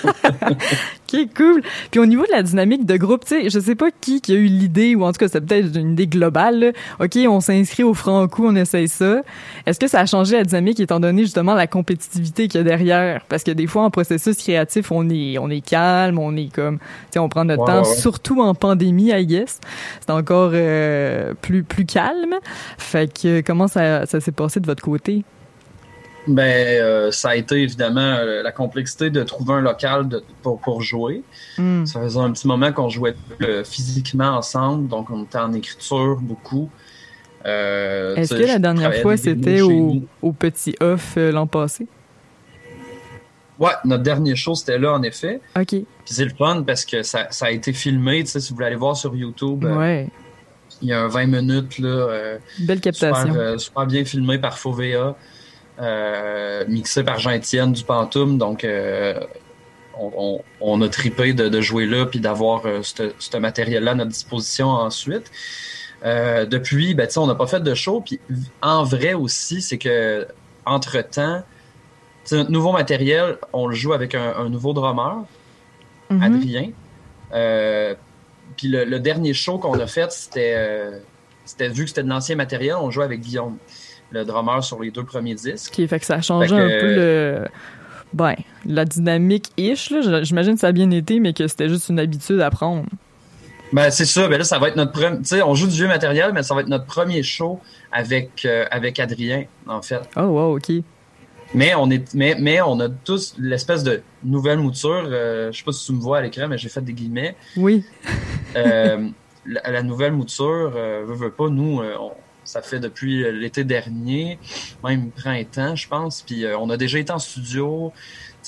ok, 0.44 1.28
cool. 1.36 1.62
Puis 1.90 2.00
au 2.00 2.06
niveau 2.06 2.24
de 2.24 2.30
la 2.30 2.42
dynamique 2.42 2.86
de 2.86 2.96
groupe, 2.96 3.24
tu 3.24 3.34
sais, 3.42 3.50
je 3.50 3.58
sais 3.58 3.74
pas 3.74 3.88
qui 4.00 4.20
qui 4.20 4.32
a 4.32 4.36
eu 4.36 4.46
l'idée, 4.46 4.94
ou 4.94 5.04
en 5.04 5.12
tout 5.12 5.18
cas, 5.18 5.28
c'est 5.28 5.40
peut-être 5.40 5.76
une 5.76 5.92
idée 5.92 6.06
globale. 6.06 6.60
là. 6.60 6.70
Ok, 7.00 7.16
on 7.28 7.40
s'inscrit 7.40 7.82
au 7.82 7.94
franc-coup, 7.94 8.46
on 8.46 8.54
essaye 8.56 8.88
ça. 8.88 9.22
Est-ce 9.66 9.80
que 9.80 9.88
ça 9.88 10.00
a 10.00 10.06
changé 10.06 10.36
la 10.36 10.44
dynamique 10.44 10.80
étant 10.80 11.00
donné 11.00 11.22
justement 11.22 11.54
la 11.54 11.66
compétitivité 11.66 12.46
qu'il 12.48 12.58
y 12.58 12.60
a 12.60 12.64
derrière? 12.64 13.22
Parce 13.28 13.42
que 13.42 13.50
des 13.50 13.66
fois, 13.66 13.82
en 13.82 13.90
processus 13.90 14.36
créatif, 14.36 14.92
on 14.92 15.08
est, 15.10 15.38
on 15.38 15.50
est 15.50 15.60
calme, 15.60 16.18
on 16.18 16.36
est 16.36 16.52
comme, 16.54 16.78
tu 16.78 16.84
sais, 17.14 17.18
on 17.18 17.28
prend 17.28 17.44
notre 17.44 17.62
Ouais, 17.62 17.66
temps, 17.66 17.82
ouais, 17.82 17.88
ouais. 17.88 17.96
surtout 17.96 18.40
en 18.40 18.54
pandémie, 18.54 19.10
I 19.10 19.26
guess. 19.26 19.60
C'est 20.00 20.12
encore 20.12 20.50
euh, 20.54 21.34
plus, 21.40 21.62
plus 21.64 21.84
calme. 21.86 22.34
Fait 22.78 23.12
que 23.12 23.40
comment 23.40 23.66
ça, 23.66 24.06
ça 24.06 24.20
s'est 24.20 24.32
passé 24.32 24.60
de 24.60 24.66
votre 24.66 24.82
côté? 24.82 25.24
Ben, 26.26 26.42
euh, 26.42 27.10
ça 27.10 27.30
a 27.30 27.36
été 27.36 27.62
évidemment 27.62 28.00
euh, 28.00 28.42
la 28.42 28.52
complexité 28.52 29.08
de 29.08 29.22
trouver 29.22 29.54
un 29.54 29.60
local 29.60 30.08
de- 30.08 30.22
pour, 30.42 30.60
pour 30.60 30.82
jouer. 30.82 31.22
Hmm. 31.56 31.86
Ça 31.86 32.00
faisait 32.02 32.18
un 32.18 32.30
petit 32.32 32.46
moment 32.46 32.70
qu'on 32.72 32.90
jouait 32.90 33.14
euh, 33.42 33.64
physiquement 33.64 34.36
ensemble, 34.36 34.88
donc 34.88 35.08
on 35.10 35.24
était 35.24 35.38
en 35.38 35.52
écriture 35.54 36.16
beaucoup. 36.20 36.68
Est-ce 37.44 38.34
que 38.34 38.42
la 38.46 38.58
dernière 38.58 38.94
fois, 38.96 39.16
c'était 39.16 39.62
au, 39.62 40.02
au 40.20 40.32
petit 40.32 40.74
off 40.80 41.14
l'an 41.16 41.46
passé? 41.46 41.86
Ouais, 43.58 43.72
notre 43.84 44.02
dernier 44.04 44.36
show, 44.36 44.54
c'était 44.54 44.78
là, 44.78 44.92
en 44.92 45.02
effet. 45.02 45.40
OK. 45.56 45.66
Puis 45.70 45.84
c'est 46.04 46.24
le 46.24 46.30
fun 46.36 46.62
parce 46.66 46.84
que 46.84 47.02
ça, 47.02 47.26
ça 47.30 47.46
a 47.46 47.50
été 47.50 47.72
filmé. 47.72 48.22
Tu 48.22 48.30
sais, 48.30 48.40
si 48.40 48.50
vous 48.50 48.56
voulez 48.56 48.66
aller 48.68 48.76
voir 48.76 48.96
sur 48.96 49.16
YouTube, 49.16 49.64
Ouais. 49.64 50.08
il 50.80 50.88
y 50.88 50.92
a 50.92 51.00
un 51.02 51.08
20 51.08 51.26
minutes, 51.26 51.78
là. 51.78 51.88
Belle 52.60 52.78
super, 52.78 52.80
captation. 52.92 53.34
euh, 53.34 53.58
super 53.58 53.86
bien 53.86 54.04
filmé 54.04 54.38
par 54.38 54.56
euh, 54.94 55.10
mixé 56.68 57.04
par 57.04 57.18
Jean-Étienne 57.18 57.72
du 57.72 57.84
Pantoum. 57.84 58.38
Donc, 58.38 58.64
euh, 58.64 59.14
on, 59.98 60.12
on- 60.16 60.42
on 60.60 60.82
a 60.82 60.88
tripé 60.88 61.32
de, 61.32 61.48
de 61.48 61.60
jouer 61.60 61.86
là 61.86 62.06
puis 62.06 62.20
d'avoir 62.20 62.66
euh, 62.66 62.80
ce 62.82 63.36
matériel-là 63.36 63.92
à 63.92 63.94
notre 63.94 64.10
disposition 64.10 64.68
ensuite. 64.68 65.30
Euh, 66.04 66.46
depuis, 66.46 66.94
ben, 66.94 67.08
on 67.16 67.26
n'a 67.26 67.34
pas 67.34 67.46
fait 67.48 67.60
de 67.60 67.74
show. 67.74 68.00
Puis 68.00 68.20
en 68.62 68.84
vrai 68.84 69.14
aussi, 69.14 69.60
c'est 69.62 69.78
que 69.78 70.26
entre-temps, 70.64 71.42
notre 72.30 72.50
nouveau 72.50 72.72
matériel, 72.72 73.38
on 73.52 73.66
le 73.66 73.74
joue 73.74 73.92
avec 73.92 74.14
un, 74.14 74.34
un 74.36 74.48
nouveau 74.48 74.72
drummer, 74.72 75.24
Mhm. 76.10 76.22
Adrien. 76.22 76.70
Euh, 77.34 77.94
puis 78.56 78.68
le, 78.68 78.84
le 78.84 78.98
dernier 79.00 79.34
show 79.34 79.58
qu'on 79.58 79.78
a 79.78 79.86
fait, 79.86 80.10
c'était, 80.12 80.54
euh, 80.56 80.98
c'était 81.44 81.68
vu 81.68 81.82
que 81.84 81.88
c'était 81.90 82.02
de 82.02 82.08
l'ancien 82.08 82.34
matériel, 82.36 82.76
on 82.80 82.90
jouait 82.90 83.04
avec 83.04 83.20
Guillaume, 83.20 83.58
le 84.10 84.24
drummer 84.24 84.62
sur 84.64 84.80
les 84.80 84.90
deux 84.90 85.04
premiers 85.04 85.34
disques. 85.34 85.74
OK, 85.78 85.86
fait 85.86 85.98
que 86.00 86.04
ça 86.06 86.14
a 86.16 86.20
changé 86.20 86.48
que- 86.48 86.54
un 86.54 86.80
peu 86.80 86.94
le... 86.94 87.44
Ben, 88.14 88.34
la 88.64 88.86
dynamique-ish, 88.86 89.90
là. 89.90 90.22
J'imagine 90.22 90.54
que 90.54 90.60
ça 90.60 90.68
a 90.68 90.72
bien 90.72 90.90
été, 90.90 91.20
mais 91.20 91.34
que 91.34 91.46
c'était 91.46 91.68
juste 91.68 91.90
une 91.90 91.98
habitude 91.98 92.40
à 92.40 92.48
prendre. 92.50 92.84
Ben 93.70 93.90
c'est 93.90 94.06
ça, 94.06 94.26
ben 94.28 94.38
là 94.38 94.44
ça 94.44 94.58
va 94.58 94.68
être 94.68 94.76
notre 94.76 94.92
premier, 94.92 95.18
tu 95.18 95.24
sais, 95.24 95.42
on 95.42 95.54
joue 95.54 95.66
du 95.66 95.74
vieux 95.76 95.88
matériel, 95.88 96.30
mais 96.32 96.42
ça 96.42 96.54
va 96.54 96.62
être 96.62 96.68
notre 96.68 96.86
premier 96.86 97.22
show 97.22 97.60
avec 97.92 98.46
euh, 98.46 98.64
avec 98.70 98.98
Adrien 98.98 99.44
en 99.66 99.82
fait. 99.82 100.00
Oh, 100.16 100.20
wow, 100.22 100.56
OK. 100.56 100.72
Mais 101.52 101.74
on 101.74 101.90
est, 101.90 102.14
mais 102.14 102.34
mais 102.40 102.62
on 102.62 102.80
a 102.80 102.88
tous 102.88 103.34
l'espèce 103.38 103.84
de 103.84 104.00
nouvelle 104.24 104.58
mouture. 104.58 105.04
euh, 105.06 105.52
je 105.52 105.58
sais 105.58 105.64
pas 105.64 105.72
si 105.72 105.84
tu 105.84 105.92
me 105.92 106.00
vois 106.00 106.16
à 106.16 106.22
l'écran, 106.22 106.48
mais 106.48 106.56
j'ai 106.56 106.70
fait 106.70 106.80
des 106.80 106.94
guillemets. 106.94 107.36
Oui. 107.58 107.84
Euh, 108.56 109.06
la, 109.44 109.70
la 109.70 109.82
nouvelle 109.82 110.12
mouture, 110.12 110.72
euh, 110.74 111.04
veut, 111.06 111.14
veut 111.16 111.30
pas, 111.30 111.50
nous, 111.50 111.82
on- 112.00 112.12
ça 112.48 112.62
fait 112.62 112.80
depuis 112.80 113.24
euh, 113.24 113.30
l'été 113.30 113.62
dernier, 113.62 114.38
même 114.82 115.10
printemps, 115.10 115.76
je 115.76 115.86
pense. 115.86 116.22
Puis 116.22 116.46
euh, 116.46 116.56
on 116.58 116.70
a 116.70 116.78
déjà 116.78 116.98
été 116.98 117.12
en 117.12 117.18
studio. 117.18 117.92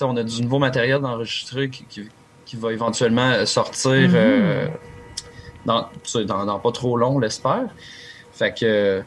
On 0.01 0.17
a 0.17 0.23
du 0.25 0.41
nouveau 0.43 0.59
matériel 0.59 1.03
d'enregistrer 1.03 1.69
qui, 1.69 1.85
qui, 1.85 2.09
qui 2.47 2.57
va 2.57 2.73
éventuellement 2.73 3.31
euh, 3.31 3.45
sortir 3.45 3.91
Mhm. 4.09 4.15
euh, 4.15 4.69
dans, 5.67 5.91
dans, 6.15 6.47
dans 6.47 6.59
pas 6.59 6.73
trop 6.73 6.97
long, 6.97 7.17
on 7.17 7.19
l'espère. 7.19 7.69
Fait 8.33 8.55
que. 8.59 9.03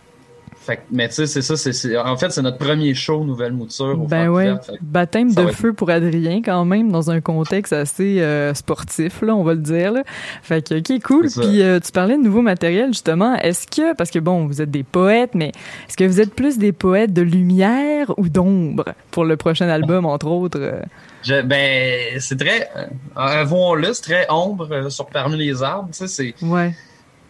Fait 0.66 0.80
mais 0.92 1.10
tu 1.10 1.16
sais, 1.16 1.28
c'est 1.28 1.42
ça. 1.42 1.58
c'est 1.58 1.98
en 1.98 2.16
fait, 2.16 2.32
c'est 2.32 2.42
notre 2.42 2.58
premier 2.58 2.94
show 2.94 3.24
Nouvelle 3.26 3.52
Mouture 3.54 4.00
au 4.02 4.08
Ben 4.08 4.30
ouais. 4.30 4.54
Fait 4.66 4.74
Baptême 4.82 5.34
de 5.34 5.42
être- 5.42 5.52
feu 5.56 5.74
pour 5.74 5.90
Adrien, 5.90 6.42
quand 6.42 6.64
même, 6.64 6.90
dans 6.92 7.12
un 7.12 7.20
contexte 7.20 7.74
assez 7.74 8.22
euh, 8.22 8.54
sportif, 8.54 9.22
là, 9.22 9.36
on 9.36 9.44
va 9.44 9.54
le 9.56 9.60
dire. 9.60 9.92
Là. 9.92 10.04
Fait 10.42 10.66
que, 10.68 10.76
OK, 10.80 11.04
cool. 11.04 11.28
Puis, 11.30 11.62
euh, 11.62 11.80
tu 11.80 11.92
parlais 11.92 12.18
de 12.18 12.24
nouveau 12.24 12.42
matériel, 12.42 12.88
justement. 12.88 13.36
Est-ce 13.36 13.68
que, 13.68 13.94
parce 13.94 14.10
que 14.10 14.20
bon, 14.20 14.46
vous 14.48 14.62
êtes 14.62 14.72
des 14.72 14.84
poètes, 14.84 15.36
mais 15.36 15.50
est-ce 15.90 15.98
que 15.98 16.06
vous 16.06 16.22
êtes 16.22 16.34
plus 16.34 16.58
des 16.58 16.72
poètes 16.72 17.12
de 17.12 17.22
lumière 17.22 18.14
ou 18.18 18.30
d'ombre 18.30 18.86
pour 19.12 19.26
le 19.26 19.36
prochain 19.36 19.68
album, 19.68 20.06
entre 20.06 20.28
autres? 20.28 20.76
Je- 21.24 21.42
ben, 21.42 22.20
c'est 22.20 22.38
très, 22.40 22.70
euh, 22.78 22.86
avouons-le, 23.16 23.94
c'est 23.94 24.02
très 24.04 24.26
ombre 24.30 24.68
euh, 24.72 24.90
sur 24.90 25.08
parmi 25.08 25.38
les 25.38 25.62
arbres. 25.64 25.90
Tu 25.92 26.08
sais, 26.08 26.08
c'est, 26.08 26.46
Ouais. 26.46 26.74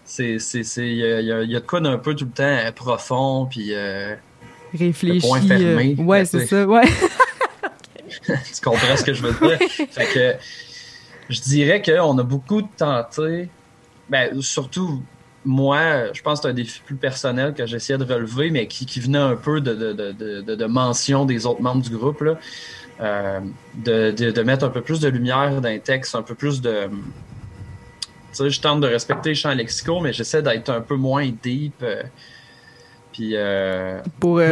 C'est, 0.05 0.39
c'est, 0.39 0.63
c'est, 0.63 0.87
il 0.87 0.95
y 0.97 0.99
y 0.99 1.31
a- 1.31 1.41
il 1.43 1.51
y 1.51 1.55
a 1.55 1.59
de 1.59 1.65
quoi 1.65 1.79
d'un 1.79 1.97
peu 1.97 2.15
tout 2.15 2.25
le 2.25 2.31
temps 2.31 2.43
euh, 2.43 2.71
profond, 2.71 3.47
puis 3.49 3.73
euh, 3.73 4.15
Réfléchi. 4.77 5.25
point 5.27 5.41
fermé, 5.41 5.95
euh, 5.99 6.03
ouais, 6.03 6.25
c'est 6.25 6.45
ça. 6.45 6.65
Ouais. 6.65 6.83
tu 8.25 8.61
comprends 8.63 8.95
ce 8.97 9.03
que 9.03 9.13
je 9.13 9.23
veux 9.23 9.47
dire? 9.47 9.59
Fait 9.91 10.05
que, 10.05 10.35
je 11.29 11.41
dirais 11.41 11.81
qu'on 11.81 12.17
a 12.17 12.23
beaucoup 12.23 12.61
tenté, 12.61 13.49
ben, 14.09 14.41
surtout 14.41 15.01
moi, 15.45 16.13
je 16.13 16.21
pense 16.21 16.39
que 16.39 16.43
c'est 16.43 16.49
un 16.51 16.53
défi 16.53 16.81
plus 16.85 16.95
personnel 16.95 17.53
que 17.53 17.65
j'essayais 17.65 17.99
de 17.99 18.05
relever, 18.05 18.49
mais 18.49 18.67
qui, 18.67 18.85
qui 18.85 18.99
venait 19.01 19.17
un 19.17 19.35
peu 19.35 19.59
de, 19.59 19.73
de, 19.73 20.11
de, 20.11 20.55
de, 20.55 20.65
mention 20.65 21.25
des 21.25 21.45
autres 21.45 21.61
membres 21.61 21.81
du 21.81 21.89
groupe, 21.95 22.21
là. 22.21 22.37
Euh, 23.01 23.39
de, 23.73 24.11
de, 24.11 24.31
de 24.31 24.41
mettre 24.43 24.63
un 24.65 24.69
peu 24.69 24.81
plus 24.81 24.99
de 25.01 25.09
lumière 25.09 25.59
dans 25.59 25.67
les 25.67 25.79
textes, 25.79 26.15
un 26.15 26.21
peu 26.21 26.35
plus 26.35 26.61
de... 26.61 26.87
Sais, 28.33 28.49
je 28.49 28.61
tente 28.61 28.81
de 28.81 28.87
respecter 28.87 29.29
les 29.29 29.35
champs 29.35 29.53
lexicaux, 29.53 29.99
mais 30.01 30.11
j'essaie 30.13 30.41
d'être 30.41 30.69
un 30.69 30.81
peu 30.81 30.95
moins 30.95 31.29
deep. 31.43 31.75
euh, 31.83 32.03
puis... 33.11 33.31
Euh, 33.35 33.99
Pour, 34.19 34.39
euh, 34.39 34.47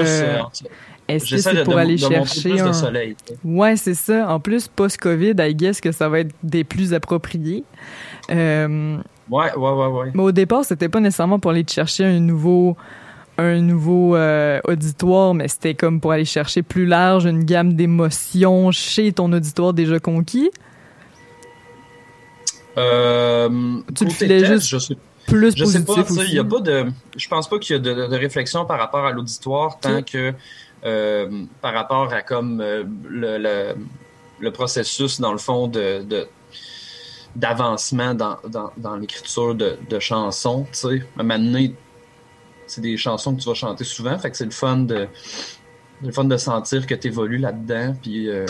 Est-ce 1.07 1.29
que 1.31 1.37
c'est 1.37 1.63
pour 1.63 1.73
de- 1.73 1.79
aller 1.79 1.95
de 1.95 1.99
chercher 1.99 2.51
plus 2.51 2.63
de 2.63 2.71
soleil. 2.71 3.15
Ouais, 3.43 3.75
c'est 3.75 3.95
ça. 3.95 4.31
En 4.31 4.39
plus, 4.39 4.67
post-COVID, 4.67 5.33
I 5.39 5.55
guess 5.55 5.81
que 5.81 5.91
ça 5.91 6.07
va 6.09 6.19
être 6.19 6.33
des 6.43 6.63
plus 6.63 6.93
appropriés. 6.93 7.63
Euh, 8.29 8.97
Ouais, 9.29 9.53
ouais, 9.55 9.71
ouais, 9.71 9.87
ouais. 9.87 10.11
mais 10.13 10.23
au 10.23 10.31
départ, 10.33 10.65
c'était 10.65 10.89
pas 10.89 10.99
nécessairement 10.99 11.39
pour 11.39 11.51
aller 11.51 11.63
chercher 11.67 12.03
un 12.05 12.19
nouveau 12.19 12.75
un 13.37 13.59
nouveau 13.61 14.15
euh, 14.17 14.59
auditoire, 14.65 15.33
mais 15.33 15.47
c'était 15.47 15.73
comme 15.73 16.01
pour 16.01 16.11
aller 16.11 16.25
chercher 16.25 16.61
plus 16.63 16.85
large, 16.85 17.25
une 17.25 17.45
gamme 17.45 17.73
d'émotions 17.73 18.71
chez 18.71 19.13
ton 19.13 19.31
auditoire 19.31 19.73
déjà 19.73 19.99
conquis. 19.99 20.51
Euh, 22.77 23.49
Tu 23.95 24.05
le 24.05 24.11
filais 24.11 24.45
juste 24.45 24.67
je 24.67 24.77
sais, 24.77 24.95
Plus 25.27 25.55
je 25.55 25.65
sais 25.65 25.83
pas, 25.83 25.95
tu 25.95 26.13
sais, 26.13 26.19
aussi. 26.21 26.29
il 26.29 26.35
y 26.35 26.39
a 26.39 26.43
pas 26.43 26.59
de, 26.59 26.85
je 27.17 27.27
pense 27.27 27.49
pas 27.49 27.59
qu'il 27.59 27.75
y 27.75 27.79
a 27.79 27.79
de, 27.79 27.93
de 28.07 28.15
réflexion 28.15 28.65
par 28.65 28.79
rapport 28.79 29.05
à 29.05 29.11
l'auditoire 29.11 29.79
tant 29.79 30.01
que 30.03 30.33
euh, 30.83 31.43
par 31.61 31.73
rapport 31.73 32.11
à 32.13 32.21
comme 32.21 32.59
euh, 32.61 32.83
le, 33.07 33.37
le, 33.37 33.75
le 34.39 34.51
processus 34.51 35.19
dans 35.19 35.31
le 35.31 35.37
fond 35.37 35.67
de, 35.67 36.01
de 36.03 36.27
d'avancement 37.35 38.13
dans, 38.13 38.37
dans, 38.47 38.71
dans 38.77 38.95
l'écriture 38.97 39.55
de, 39.55 39.77
de 39.89 39.99
chansons, 39.99 40.65
tu 40.71 40.79
sais. 40.79 41.03
À 41.17 41.21
un 41.21 41.23
moment 41.23 41.39
donné, 41.39 41.73
c'est 42.67 42.81
des 42.81 42.97
chansons 42.97 43.35
que 43.35 43.41
tu 43.41 43.47
vas 43.47 43.53
chanter 43.55 43.83
souvent, 43.85 44.17
fait 44.17 44.31
que 44.31 44.37
c'est 44.37 44.45
le 44.45 44.51
fun 44.51 44.77
de 44.77 45.07
le 46.03 46.11
fun 46.11 46.23
de 46.23 46.35
sentir 46.37 46.87
que 46.87 46.95
tu 46.95 47.07
évolues 47.09 47.37
là-dedans, 47.37 47.95
puis 48.01 48.27
euh, 48.27 48.45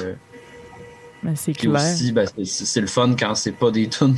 Mais 1.23 1.35
c'est 1.35 1.53
clair. 1.53 1.73
aussi, 1.75 2.11
ben, 2.11 2.27
c'est- 2.43 2.81
le 2.81 2.87
fun 2.87 3.13
quand 3.17 3.35
c'est 3.35 3.51
pas 3.51 3.71
des 3.71 3.87
tunes 3.87 4.15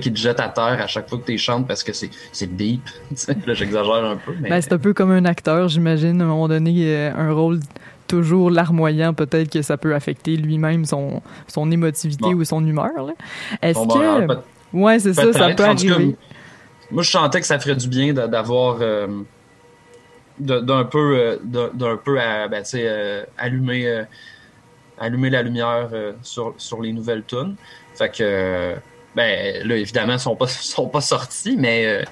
qui, 0.00 0.12
te 0.12 0.18
jettent 0.18 0.40
à 0.40 0.48
terre 0.48 0.78
à 0.82 0.86
chaque 0.86 1.08
fois 1.08 1.18
que 1.18 1.24
tu 1.24 1.38
chantes 1.38 1.66
parce 1.66 1.82
que 1.82 1.92
c'est 1.92 2.10
c'est 2.32 2.54
deep. 2.56 2.82
Là, 3.46 3.54
j'exagère 3.54 4.04
un 4.04 4.16
peu, 4.16 4.32
mais 4.40 4.50
Ben, 4.50 4.60
c'est 4.60 4.72
un 4.72 4.78
peu 4.78 4.92
comme 4.92 5.10
un 5.10 5.24
acteur, 5.24 5.68
j'imagine, 5.68 6.20
à 6.20 6.24
un 6.24 6.28
moment 6.28 6.48
donné, 6.48 6.74
euh, 6.94 7.12
un 7.16 7.32
rôle 7.32 7.60
toujours 8.06 8.50
larmoyant, 8.50 9.14
peut-être 9.14 9.50
que 9.50 9.62
ça 9.62 9.76
peut 9.76 9.94
affecter 9.94 10.36
lui-même 10.36 10.84
son, 10.84 11.22
son 11.46 11.70
émotivité 11.70 12.22
Bon. 12.24 12.34
ou 12.34 12.44
son 12.44 12.64
humeur. 12.66 12.90
là. 13.06 13.12
Est-ce 13.62 13.78
Bon, 13.78 13.86
que... 13.88 14.26
peut- 14.26 14.38
Ouais, 14.74 14.98
c'est 14.98 15.14
ça, 15.14 15.32
ça 15.32 15.46
peut 15.48 15.50
tout 15.56 15.62
cas, 15.62 15.70
arriver. 15.70 16.16
moi, 16.90 17.02
je 17.02 17.10
sentais 17.10 17.40
que 17.40 17.46
ça 17.46 17.58
ferait 17.58 17.76
du 17.76 17.88
bien 17.88 18.12
d'avoir 18.12 18.78
euh, 18.80 19.06
d'un 20.38 20.84
peu, 20.84 21.16
euh, 21.18 21.36
d'un 21.74 21.96
peu 21.96 22.20
à, 22.20 22.46
ben, 22.48 22.62
euh, 22.74 23.24
allumer, 23.36 23.86
euh, 23.88 24.04
allumer 25.00 25.30
la 25.30 25.42
lumière 25.42 25.88
euh, 25.92 26.12
sur, 26.22 26.54
sur 26.56 26.80
les 26.82 26.92
nouvelles 26.92 27.24
tunes. 27.26 27.54
Fait 27.94 28.08
que, 28.10 28.16
euh, 28.22 28.74
ben, 29.16 29.66
là, 29.66 29.76
évidemment, 29.76 30.14
ils 30.14 30.18
sont 30.20 30.36
pas, 30.36 30.46
sont 30.48 30.88
pas 30.88 31.00
sortis, 31.00 31.56
mais 31.58 31.86
euh, 31.86 32.02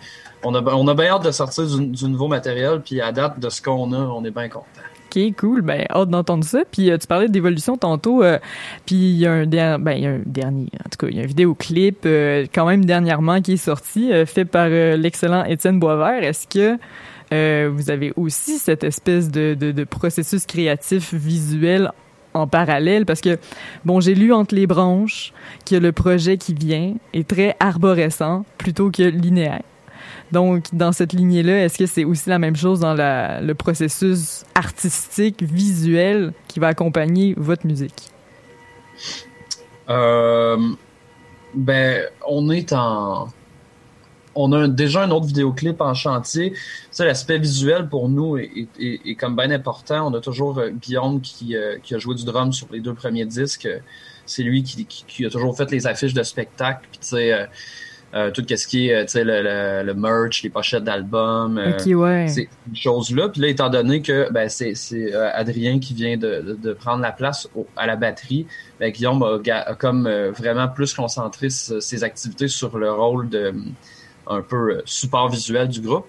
on, 0.43 0.55
a, 0.55 0.63
on 0.75 0.87
a 0.89 0.95
bien 0.95 1.07
hâte 1.15 1.25
de 1.25 1.31
sortir 1.31 1.67
du, 1.67 1.87
du 1.87 2.05
nouveau 2.09 2.29
matériel, 2.29 2.81
puis 2.85 3.01
à 3.01 3.13
date 3.13 3.39
de 3.41 3.49
ce 3.51 3.61
qu'on 3.63 3.93
a, 3.93 3.99
on 3.99 4.25
est 4.25 4.31
bien 4.31 4.49
content. 4.49 4.67
OK, 5.15 5.35
cool. 5.39 5.63
Ben, 5.63 5.87
hâte 5.89 6.11
d'entendre 6.11 6.45
ça. 6.45 6.63
Puis 6.71 6.91
euh, 6.91 6.99
tu 6.99 7.07
parlais 7.07 7.29
d'évolution 7.29 7.77
tantôt. 7.77 8.23
euh, 8.25 8.39
puis 8.85 8.97
il 8.97 9.17
y 9.19 9.27
a 9.27 9.33
un, 9.33 9.47
der- 9.47 9.79
ben, 9.79 9.93
y 9.93 10.07
a 10.07 10.11
un 10.11 10.21
dernier, 10.27 10.69
en 10.85 10.89
tout 10.91 10.99
cas, 10.99 11.07
il 11.09 11.17
y 11.17 11.21
a 11.21 11.23
un 11.23 11.27
vidéoclip 11.27 12.01
euh, 12.05 12.45
quand 12.53 12.67
même 12.67 12.85
dernièrement 12.85 13.41
qui 13.41 13.53
est 13.53 13.57
sorti, 13.57 14.11
fait 14.27 14.45
par 14.45 14.69
l'excellent 14.69 15.45
Étienne 15.45 15.79
Boisvert. 15.79 16.23
Est-ce 16.23 16.47
que 16.49 16.77
vous 17.69 17.91
avez 17.91 18.13
aussi 18.17 18.59
cette 18.59 18.85
espèce 18.85 19.31
de, 19.31 19.55
de, 19.59 19.73
de 19.73 19.85
processus 19.85 20.45
créatif 20.45 21.15
visuel 21.15 21.91
en 22.37 22.47
parallèle 22.47 23.07
parce 23.07 23.21
que 23.21 23.39
bon 23.85 24.01
j'ai 24.01 24.15
lu 24.15 24.33
entre 24.33 24.55
les 24.55 24.67
branches 24.67 25.33
que 25.69 25.77
le 25.77 25.93
projet 25.93 26.37
qui 26.37 26.55
vient 26.55 26.95
est 27.13 27.27
très 27.27 27.57
arborescent 27.61 28.45
plutôt 28.59 28.91
que 28.91 29.03
linéaire. 29.03 29.63
Donc 30.33 30.65
dans 30.73 30.93
cette 30.93 31.13
lignée 31.13 31.43
là, 31.43 31.65
est-ce 31.65 31.79
que 31.79 31.87
c'est 31.87 32.05
aussi 32.05 32.29
la 32.29 32.39
même 32.39 32.57
chose 32.57 32.81
dans 32.81 32.95
le 32.95 33.53
processus 33.55 34.45
artistique 34.55 35.43
visuel 35.43 36.33
qui 36.49 36.61
va 36.61 36.69
accompagner 36.69 37.35
votre 37.37 37.67
musique? 37.67 38.11
Euh, 39.89 40.57
ben, 41.55 42.03
on 42.27 42.51
est 42.51 42.73
en. 42.73 43.29
On 44.37 44.53
a 44.53 44.59
un- 44.59 44.69
déjà 44.69 45.03
un 45.03 45.11
autre 45.11 45.27
vidéoclip 45.27 45.81
en 45.81 45.95
chantier. 45.95 46.53
Ça, 46.91 47.05
l'aspect 47.05 47.39
visuel 47.39 47.89
pour 47.89 48.09
nous 48.09 48.37
est, 48.37 48.51
est- 48.79 49.01
est- 49.05 49.15
comme 49.17 49.35
bien 49.35 49.51
important. 49.51 50.07
On 50.11 50.15
a 50.15 50.21
toujours 50.21 50.59
euh, 50.59 50.71
Guillaume 50.71 51.21
qui, 51.21 51.57
euh, 51.57 51.79
qui 51.83 51.95
a 51.95 51.99
joué 51.99 52.15
du 52.15 52.25
drum 52.25 52.53
sur 52.53 52.69
les 52.71 52.81
deux 52.81 52.95
premiers 52.95 53.25
disques. 53.27 53.69
C'est 54.27 54.43
lui 54.43 54.63
qui, 54.63 54.85
qui- 54.85 55.05
qui 55.07 55.25
a 55.27 55.31
toujours 55.31 55.57
fait 55.57 55.71
les 55.71 55.87
affiches 55.87 56.15
de 56.15 56.23
spectacle. 56.23 56.81
Puis, 56.91 57.01
tu 57.01 57.07
sais, 57.09 57.33
euh, 57.33 57.47
euh, 58.15 58.31
tout 58.31 58.43
ce 58.49 58.67
qui 58.67 58.89
est, 58.89 59.05
tu 59.07 59.13
sais, 59.13 59.25
le, 59.25 59.43
le, 59.43 59.83
le 59.85 59.95
merch, 59.95 60.43
les 60.43 60.49
pochettes 60.51 60.85
d'albums. 60.85 61.59
euh, 61.59 61.73
Ok, 61.79 61.87
ouais. 62.01 62.29
ces 62.29 62.49
choses-là. 62.75 63.29
Puis 63.29 63.41
là, 63.41 63.49
étant 63.49 63.69
donné 63.69 64.01
que 64.01 64.31
ben, 64.33 64.49
c'est 64.49 64.75
c'est, 64.75 65.13
euh, 65.15 65.29
Adrien 65.35 65.79
qui 65.81 65.93
vient 65.95 66.17
de, 66.17 66.41
de, 66.41 66.55
de 66.55 66.73
prendre 66.73 67.03
la 67.03 67.13
place 67.13 67.49
au- 67.55 67.67
à 67.77 67.87
la 67.87 67.97
batterie, 67.97 68.47
ben, 68.81 68.91
Guillaume 68.91 69.23
a, 69.23 69.75
comme 69.75 70.07
euh, 70.07 70.31
vraiment 70.31 70.69
plus 70.69 70.95
concentré 70.95 71.51
ses 71.51 72.05
activités 72.05 72.49
sur 72.49 72.79
le 72.79 72.91
rôle 72.93 73.29
de 73.29 73.53
un 74.29 74.41
peu 74.43 74.57
euh, 74.71 74.83
support 74.85 75.29
visuel 75.29 75.69
du 75.69 75.81
groupe. 75.81 76.07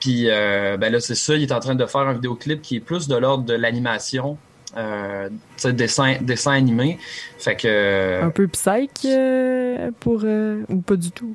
Puis 0.00 0.26
euh, 0.30 0.76
ben 0.76 0.92
là, 0.92 1.00
c'est 1.00 1.14
ça, 1.16 1.34
il 1.34 1.42
est 1.42 1.52
en 1.52 1.60
train 1.60 1.74
de 1.74 1.84
faire 1.86 2.02
un 2.02 2.12
vidéoclip 2.12 2.62
qui 2.62 2.76
est 2.76 2.80
plus 2.80 3.08
de 3.08 3.16
l'ordre 3.16 3.44
de 3.44 3.54
l'animation. 3.54 4.38
Euh, 4.76 5.28
dessin, 5.64 6.16
dessin 6.20 6.52
animé. 6.52 6.98
Fait 7.38 7.56
que. 7.56 8.22
Un 8.22 8.30
peu 8.30 8.46
psych 8.48 9.06
euh, 9.06 9.90
pour 9.98 10.20
euh, 10.24 10.62
ou 10.68 10.76
pas 10.82 10.94
du 10.96 11.10
tout? 11.10 11.34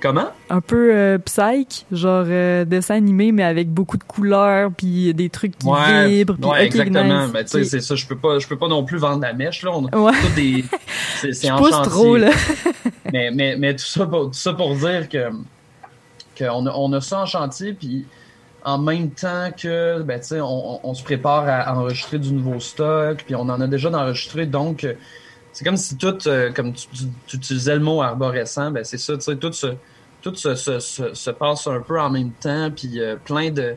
Comment? 0.00 0.28
Un 0.50 0.60
peu 0.60 0.90
euh, 0.94 1.18
psych, 1.18 1.86
genre 1.92 2.24
euh, 2.28 2.64
dessin 2.66 2.96
animé 2.96 3.32
mais 3.32 3.42
avec 3.44 3.70
beaucoup 3.70 3.96
de 3.96 4.04
couleurs 4.04 4.70
puis 4.76 5.14
des 5.14 5.30
trucs 5.30 5.56
qui 5.58 5.66
Ouais, 5.66 6.08
vibrent. 6.08 6.34
puis 6.36 6.44
ouais, 6.50 6.58
ok, 6.60 6.64
exactement. 6.66 7.22
nice. 7.24 7.30
Mais 7.32 7.44
tu 7.44 7.50
sais, 7.50 7.64
c'est 7.64 7.80
ça. 7.80 7.94
Je 7.94 8.06
peux 8.06 8.16
pas, 8.16 8.38
je 8.38 8.46
peux 8.46 8.58
pas 8.58 8.68
non 8.68 8.84
plus 8.84 8.98
vendre 8.98 9.22
la 9.22 9.32
mèche 9.32 9.62
là. 9.62 9.70
On 9.72 9.86
a 9.86 9.96
Ouais. 9.98 10.12
des, 10.36 10.64
c'est, 11.20 11.32
c'est 11.32 11.50
en 11.50 11.56
chantier. 11.58 11.90
trop 11.90 12.16
là. 12.18 12.30
mais, 13.14 13.30
mais, 13.30 13.56
mais 13.56 13.76
tout 13.76 13.84
ça 13.84 14.06
pour, 14.06 14.26
tout 14.26 14.32
ça 14.32 14.52
pour 14.54 14.74
dire 14.74 15.08
que 15.08 15.30
qu'on 16.36 16.66
a, 16.66 16.72
on 16.72 16.92
a 16.92 17.00
ça 17.00 17.20
en 17.20 17.26
chantier, 17.26 17.72
puis 17.74 18.04
en 18.64 18.76
même 18.78 19.10
temps 19.10 19.50
que 19.56 20.02
ben, 20.02 20.20
on, 20.32 20.80
on, 20.82 20.94
se 20.94 21.04
prépare 21.04 21.44
à 21.48 21.76
enregistrer 21.76 22.18
du 22.18 22.32
nouveau 22.32 22.58
stock, 22.58 23.22
puis 23.24 23.36
on 23.36 23.42
en 23.42 23.60
a 23.60 23.68
déjà 23.68 23.88
d'enregistrer, 23.88 24.46
donc 24.46 24.82
euh, 24.82 24.94
c'est 25.52 25.64
comme 25.64 25.76
si 25.76 25.96
tout, 25.96 26.18
euh, 26.26 26.50
comme 26.52 26.72
tu, 26.72 26.88
tu- 26.88 27.04
tu 27.28 27.36
utilisais 27.36 27.74
le 27.74 27.82
mot 27.82 28.02
arborescent, 28.02 28.72
ben 28.72 28.82
c'est 28.82 28.98
ça, 28.98 29.14
tu 29.14 29.20
sais, 29.20 29.36
tout 29.36 29.52
se, 29.52 29.68
tout 30.22 30.34
se, 30.34 30.56
se, 30.56 30.80
se, 30.80 31.14
se 31.14 31.30
passe 31.30 31.68
un 31.68 31.80
peu 31.80 32.00
en 32.00 32.10
même 32.10 32.32
temps, 32.32 32.68
puis 32.74 32.98
euh, 32.98 33.14
plein 33.24 33.50
de 33.52 33.76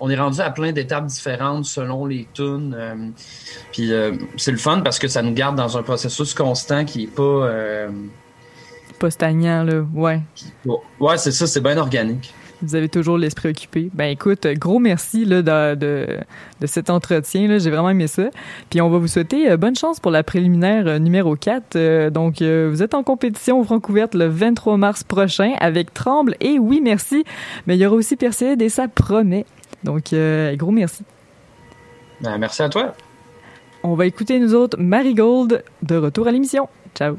on 0.00 0.10
est 0.10 0.18
rendu 0.18 0.40
à 0.40 0.50
plein 0.50 0.72
d'étapes 0.72 1.06
différentes 1.06 1.66
selon 1.66 2.06
les 2.06 2.26
tunes. 2.34 2.74
euh, 2.76 3.10
puis 3.70 3.92
c'est 4.36 4.50
le 4.50 4.58
fun 4.58 4.80
parce 4.80 4.98
que 4.98 5.06
ça 5.06 5.22
nous 5.22 5.32
garde 5.34 5.54
dans 5.54 5.78
un 5.78 5.84
processus 5.84 6.34
constant 6.34 6.84
qui 6.84 7.04
est 7.04 7.14
pas. 7.14 7.46
Euh, 9.02 9.06
Pas 9.06 9.10
stagnant 9.10 9.64
là, 9.64 9.82
ouais. 9.94 10.20
bon, 10.64 10.78
ouais, 11.00 11.18
c'est 11.18 11.32
ça, 11.32 11.46
c'est 11.46 11.60
bien 11.60 11.76
organique. 11.76 12.32
Vous 12.64 12.76
avez 12.76 12.88
toujours 12.88 13.18
l'esprit 13.18 13.48
occupé. 13.48 13.90
Ben 13.92 14.04
écoute, 14.04 14.46
gros 14.46 14.78
merci 14.78 15.24
là, 15.24 15.42
de, 15.42 15.74
de, 15.74 16.06
de 16.60 16.66
cet 16.68 16.90
entretien. 16.90 17.48
là. 17.48 17.58
J'ai 17.58 17.70
vraiment 17.70 17.90
aimé 17.90 18.06
ça. 18.06 18.30
Puis 18.70 18.80
on 18.80 18.88
va 18.88 18.98
vous 18.98 19.08
souhaiter 19.08 19.50
euh, 19.50 19.56
bonne 19.56 19.74
chance 19.74 19.98
pour 19.98 20.12
la 20.12 20.22
préliminaire 20.22 20.86
euh, 20.86 20.98
numéro 21.00 21.34
4. 21.34 21.74
Euh, 21.74 22.10
donc, 22.10 22.40
vous 22.40 22.82
êtes 22.84 22.94
en 22.94 23.02
compétition 23.02 23.58
au 23.58 23.64
Francouverte 23.64 24.14
le 24.14 24.26
23 24.26 24.76
mars 24.76 25.02
prochain 25.02 25.54
avec 25.58 25.92
Tremble 25.92 26.36
et 26.40 26.60
Oui 26.60 26.80
Merci. 26.80 27.24
Mais 27.66 27.76
il 27.76 27.80
y 27.80 27.86
aura 27.86 27.96
aussi 27.96 28.14
Perséide 28.14 28.62
et 28.62 28.68
ça 28.68 28.86
promet. 28.86 29.44
Donc, 29.82 30.12
euh, 30.12 30.54
gros 30.54 30.70
merci. 30.70 31.02
Ben, 32.20 32.38
merci 32.38 32.62
à 32.62 32.68
toi. 32.68 32.94
On 33.82 33.94
va 33.96 34.06
écouter 34.06 34.38
nous 34.38 34.54
autres 34.54 34.78
Marigold 34.78 35.64
de 35.82 35.96
retour 35.96 36.28
à 36.28 36.30
l'émission. 36.30 36.68
Ciao. 36.94 37.16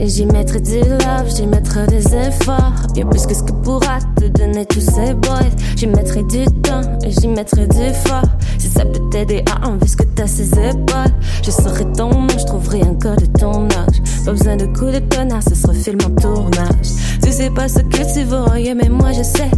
Et 0.00 0.06
j'y 0.06 0.26
mettrai 0.26 0.60
du 0.60 0.78
love, 0.78 1.34
j'y 1.34 1.46
mettrai 1.46 1.84
des 1.88 2.14
efforts. 2.14 2.72
Bien 2.94 3.04
plus 3.04 3.26
que 3.26 3.34
ce 3.34 3.42
que 3.42 3.52
pourra 3.52 3.98
te 4.16 4.26
donner 4.26 4.64
tous 4.64 4.80
ces 4.80 5.12
boys. 5.14 5.50
J'y 5.76 5.88
mettrai 5.88 6.22
du 6.22 6.44
temps 6.62 6.82
et 7.02 7.10
j'y 7.10 7.26
mettrai 7.26 7.66
du 7.66 7.92
fort. 8.06 8.22
Si 8.58 8.68
ça 8.68 8.84
peut 8.84 9.00
t'aider 9.10 9.42
à 9.50 9.66
enlever 9.68 9.88
ce 9.88 9.96
que 9.96 10.04
t'as 10.04 10.28
ses 10.28 10.50
épaules. 10.52 11.12
Je 11.42 11.50
saurai 11.50 11.84
ton 11.96 12.10
nom, 12.10 12.28
je 12.38 12.46
trouverai 12.46 12.82
un 12.82 12.94
code 12.94 13.20
de 13.20 13.38
ton 13.38 13.64
âge. 13.64 14.00
Pas 14.24 14.32
besoin 14.32 14.56
de 14.56 14.66
coups 14.66 14.92
de 14.92 14.98
tonnerre, 15.00 15.42
ce 15.42 15.56
sera 15.56 15.74
film 15.74 15.98
en 16.06 16.20
tournage. 16.20 16.90
Tu 17.22 17.32
sais 17.32 17.50
pas 17.50 17.68
ce 17.68 17.80
que 17.80 17.96
tu 17.96 18.34
rien, 18.52 18.76
mais 18.76 18.88
moi 18.88 19.10
je 19.10 19.24
sais. 19.24 19.50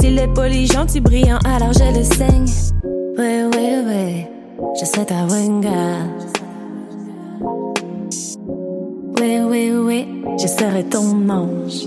S'il 0.00 0.18
est 0.18 0.32
poli, 0.32 0.66
gentil, 0.66 1.00
brillant, 1.00 1.38
alors 1.44 1.72
je 1.74 1.98
le 1.98 2.04
saigne. 2.04 2.46
Ouais, 3.18 3.44
ouais, 3.44 3.84
ouais, 3.86 4.30
je 4.80 4.86
sais 4.86 5.04
ta 5.04 5.26
wenga. 5.26 5.98
Oui, 9.24 9.38
oui, 9.38 9.70
oui, 9.70 10.24
je 10.36 10.48
serai 10.48 10.82
ton 10.82 11.28
ange. 11.30 11.86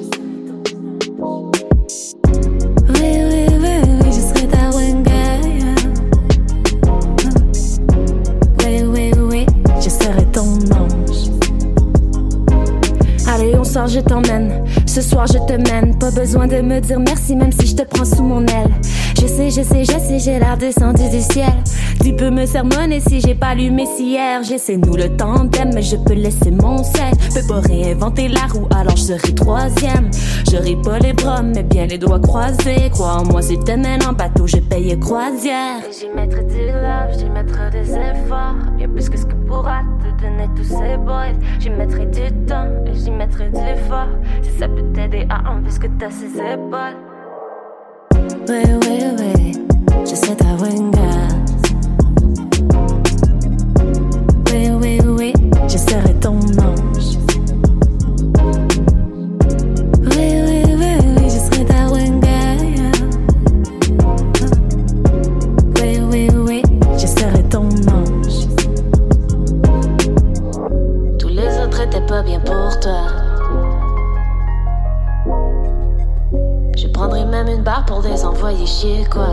Oui, 2.87 3.11
oui, 3.29 3.45
oui, 3.59 3.75
oui, 4.01 4.05
je 4.05 4.21
serai 4.21 4.47
ta. 4.47 4.69
Oui, 8.63 8.83
oui, 8.85 9.11
oui, 9.17 9.45
je 9.81 9.89
serai 9.89 10.25
ton 10.31 10.47
ange. 10.71 11.29
Allez, 13.27 13.53
on 13.59 13.65
sort, 13.65 13.87
je 13.87 13.99
t'emmène. 13.99 14.63
Ce 14.85 15.01
soir, 15.01 15.27
je 15.27 15.39
te 15.39 15.57
mène. 15.69 15.99
Pas 15.99 16.11
besoin 16.11 16.47
de 16.47 16.61
me 16.61 16.79
dire 16.79 17.01
merci, 17.01 17.35
même 17.35 17.51
si 17.51 17.67
je 17.67 17.75
te 17.75 17.83
prends 17.83 18.05
sous 18.05 18.23
mon 18.23 18.45
aile. 18.45 18.71
Je 19.19 19.27
sais, 19.27 19.49
je 19.49 19.61
sais, 19.61 19.83
je 19.83 19.99
sais, 19.99 20.19
j'ai 20.19 20.39
l'air 20.39 20.55
descendu 20.55 21.09
du 21.09 21.19
ciel. 21.19 21.51
Tu 22.05 22.13
peux 22.13 22.29
me 22.29 22.45
sermonner 22.45 22.99
si 22.99 23.19
j'ai 23.19 23.33
pas 23.33 23.55
lu 23.55 23.71
mes 23.71 23.87
hier. 23.99 24.43
J'essaie 24.43 24.77
nous 24.77 24.95
le 24.95 25.17
tandem, 25.17 25.71
mais 25.73 25.81
je 25.81 25.95
peux 25.95 26.13
laisser 26.13 26.51
mon 26.51 26.83
sel. 26.83 27.11
Peux 27.33 27.47
pas 27.47 27.61
réinventer 27.61 28.27
la 28.27 28.41
roue, 28.41 28.67
alors 28.79 28.95
je 28.95 29.01
serai 29.01 29.33
troisième. 29.33 30.11
Je 30.47 30.55
ris 30.55 30.75
pas 30.75 30.99
les 30.99 31.13
bras, 31.13 31.41
mais 31.41 31.63
bien 31.63 31.87
les 31.87 31.97
doigts 31.97 32.19
croisés. 32.19 32.91
Crois-moi, 32.91 33.41
si 33.41 33.57
te 33.57 33.71
mène 33.71 34.05
en 34.07 34.13
bateau, 34.13 34.45
je 34.45 34.57
paye 34.57 34.95
croisière. 34.99 35.79
Et 35.79 35.91
j'y 35.91 36.07
mettrai 36.15 36.43
du 36.43 36.67
love, 36.67 37.17
j'y 37.17 37.25
mettrai 37.25 37.71
des 37.71 37.91
efforts. 37.93 38.55
Bien 38.77 38.87
plus 38.87 39.09
que 39.09 39.17
ce 39.17 39.25
que 39.25 39.35
pourra 39.47 39.81
te 39.99 40.21
donner 40.21 40.47
tous 40.55 40.63
ces 40.63 40.97
boys. 40.97 41.33
J'y 41.59 41.71
mettrai 41.71 42.05
du 42.05 42.31
temps 42.45 42.67
et 42.85 42.93
j'y 42.93 43.09
mettrai 43.09 43.49
du 43.49 43.81
fort. 43.89 44.09
Si 44.43 44.59
ça 44.59 44.67
peut 44.67 44.85
t'aider 44.93 45.25
à 45.31 45.51
enlever 45.51 45.71
ce 45.71 45.79
que 45.79 45.87
t'as 45.97 46.11
ses 46.11 46.37
épaules. 46.37 46.99
Ouais, 48.47 48.63
ouais, 48.63 49.05
ouais, 49.17 49.51
je 50.07 50.13
sais 50.13 50.35
ta 50.35 50.53
wenga. 50.61 51.44
Je 55.67 55.77
serai 55.77 56.13
ton 56.15 56.37
ange. 56.37 57.17
Oui, 60.01 60.41
oui, 60.45 60.63
oui, 60.67 60.97
oui, 61.17 61.23
je 61.25 61.39
serai 61.39 61.65
ta 61.65 61.87
wenga. 61.91 62.39
Oui, 65.81 65.99
oui, 66.09 66.29
oui, 66.35 66.61
je 66.97 67.07
serai 67.07 67.43
ton 67.49 67.67
ange. 67.91 68.47
Tous 71.19 71.29
les 71.29 71.59
autres 71.63 71.81
étaient 71.81 72.05
pas 72.05 72.21
bien 72.23 72.39
pour 72.39 72.79
toi. 72.79 73.07
Je 76.77 76.87
prendrai 76.87 77.25
même 77.25 77.47
une 77.47 77.63
barre 77.63 77.85
pour 77.85 78.01
les 78.01 78.23
envoyer 78.23 78.65
chier, 78.65 79.05
quoi. 79.11 79.29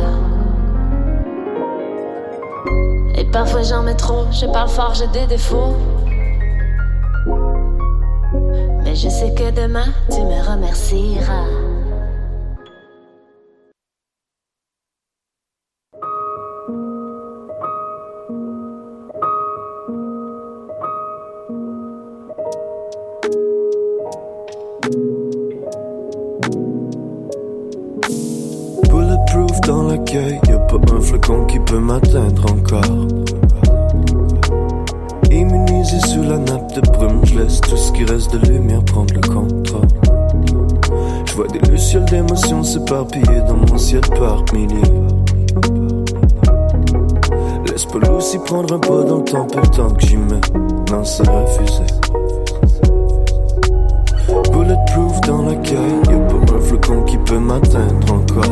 Et 3.14 3.24
parfois 3.26 3.62
j'en 3.62 3.82
mets 3.82 3.94
trop, 3.94 4.24
je 4.32 4.46
parle 4.46 4.68
fort, 4.68 4.94
j'ai 4.94 5.06
des 5.08 5.26
défauts. 5.26 5.74
Je 8.94 9.08
sais 9.08 9.32
que 9.34 9.50
demain, 9.50 9.86
tu 10.10 10.20
me 10.20 10.46
remercieras. 10.46 11.46
Bulletproof 28.90 29.60
dans 29.62 29.84
l'accueil, 29.84 30.38
y'a 30.48 30.58
pas 30.58 30.76
un 30.94 31.00
flacon 31.00 31.46
qui 31.46 31.58
peut 31.60 31.78
m'atteindre 31.78 32.44
encore. 32.52 33.08
Immunisé 35.82 36.08
sous 36.08 36.22
la 36.22 36.38
nappe 36.38 36.74
de 36.74 36.80
brume, 36.92 37.20
je 37.24 37.40
laisse 37.40 37.60
tout 37.60 37.76
ce 37.76 37.90
qui 37.90 38.04
reste 38.04 38.32
de 38.32 38.46
lumière 38.46 38.84
prendre 38.84 39.12
le 39.14 39.20
contrôle. 39.20 39.88
Je 41.24 41.34
vois 41.34 41.48
des 41.48 41.58
lucioles 41.58 42.04
d'émotions 42.04 42.62
s'éparpiller 42.62 43.40
dans 43.48 43.56
mon 43.56 43.76
ciel 43.76 44.00
par 44.16 44.44
milliers. 44.52 44.92
Laisse 47.66 47.84
pas 47.86 48.10
aussi 48.12 48.38
prendre 48.38 48.74
un 48.74 48.78
pas 48.78 49.02
dans 49.02 49.18
le 49.18 49.24
temps, 49.24 49.44
temps 49.44 49.90
que 49.90 50.06
j'y 50.06 50.16
mets. 50.16 50.40
Non, 50.92 51.02
c'est 51.02 51.28
refusé. 51.28 51.82
Bulletproof 54.52 55.20
dans 55.22 55.42
l'accueil, 55.42 55.94
y'a 56.08 56.18
pas 56.18 56.54
un 56.54 56.60
flocon 56.60 57.02
qui 57.02 57.16
peut 57.18 57.40
m'atteindre 57.40 58.12
encore. 58.12 58.44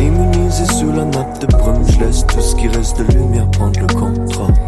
Immunisé 0.00 0.64
sous 0.78 0.92
la 0.92 1.04
nappe 1.04 1.40
de 1.40 1.46
brume, 1.58 1.84
je 1.88 2.00
laisse 2.00 2.26
tout 2.26 2.40
ce 2.40 2.56
qui 2.56 2.68
reste 2.68 2.98
de 2.98 3.12
lumière 3.12 3.50
prendre 3.50 3.78
le 3.80 3.86
contrôle. 3.86 4.67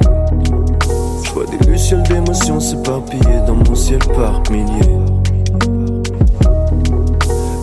Vois 1.40 1.56
des 1.56 1.66
lucioles 1.70 2.02
d'émotions 2.02 2.60
s'éparpiller 2.60 3.40
dans 3.46 3.54
mon 3.54 3.74
ciel 3.74 3.98
par 4.14 4.42
milliers. 4.50 4.98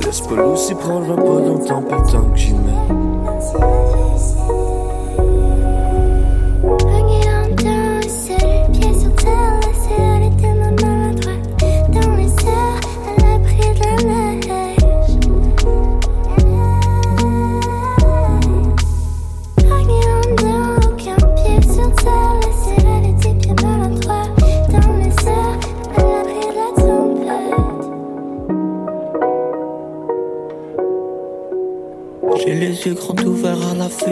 Laisse 0.03 0.21
pas 0.21 0.43
aussi 0.47 0.73
prendre 0.73 1.11
un 1.11 1.15
pas 1.15 1.41
dans 1.45 1.53
le 1.53 1.63
temps 1.63 1.83
que 2.31 2.37
j'y 2.37 2.53
mets. 2.53 3.76